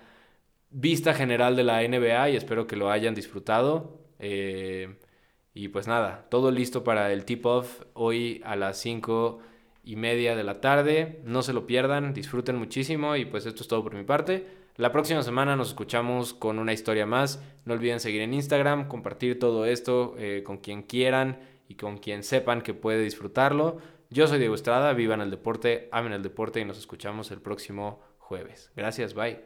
[0.72, 4.00] vista general de la NBA y espero que lo hayan disfrutado.
[4.18, 4.98] Eh,
[5.58, 9.40] y pues nada, todo listo para el tip-off hoy a las 5
[9.84, 11.20] y media de la tarde.
[11.26, 14.46] No se lo pierdan, disfruten muchísimo y pues esto es todo por mi parte.
[14.76, 17.42] La próxima semana nos escuchamos con una historia más.
[17.66, 22.22] No olviden seguir en Instagram, compartir todo esto eh, con quien quieran y con quien
[22.22, 23.78] sepan que puede disfrutarlo.
[24.12, 28.00] Yo soy Diego Estrada, vivan el deporte, amen el deporte y nos escuchamos el próximo
[28.20, 28.72] jueves.
[28.76, 29.42] Gracias, bye.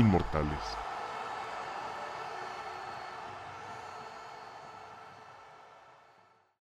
[0.00, 0.75] Inmortales.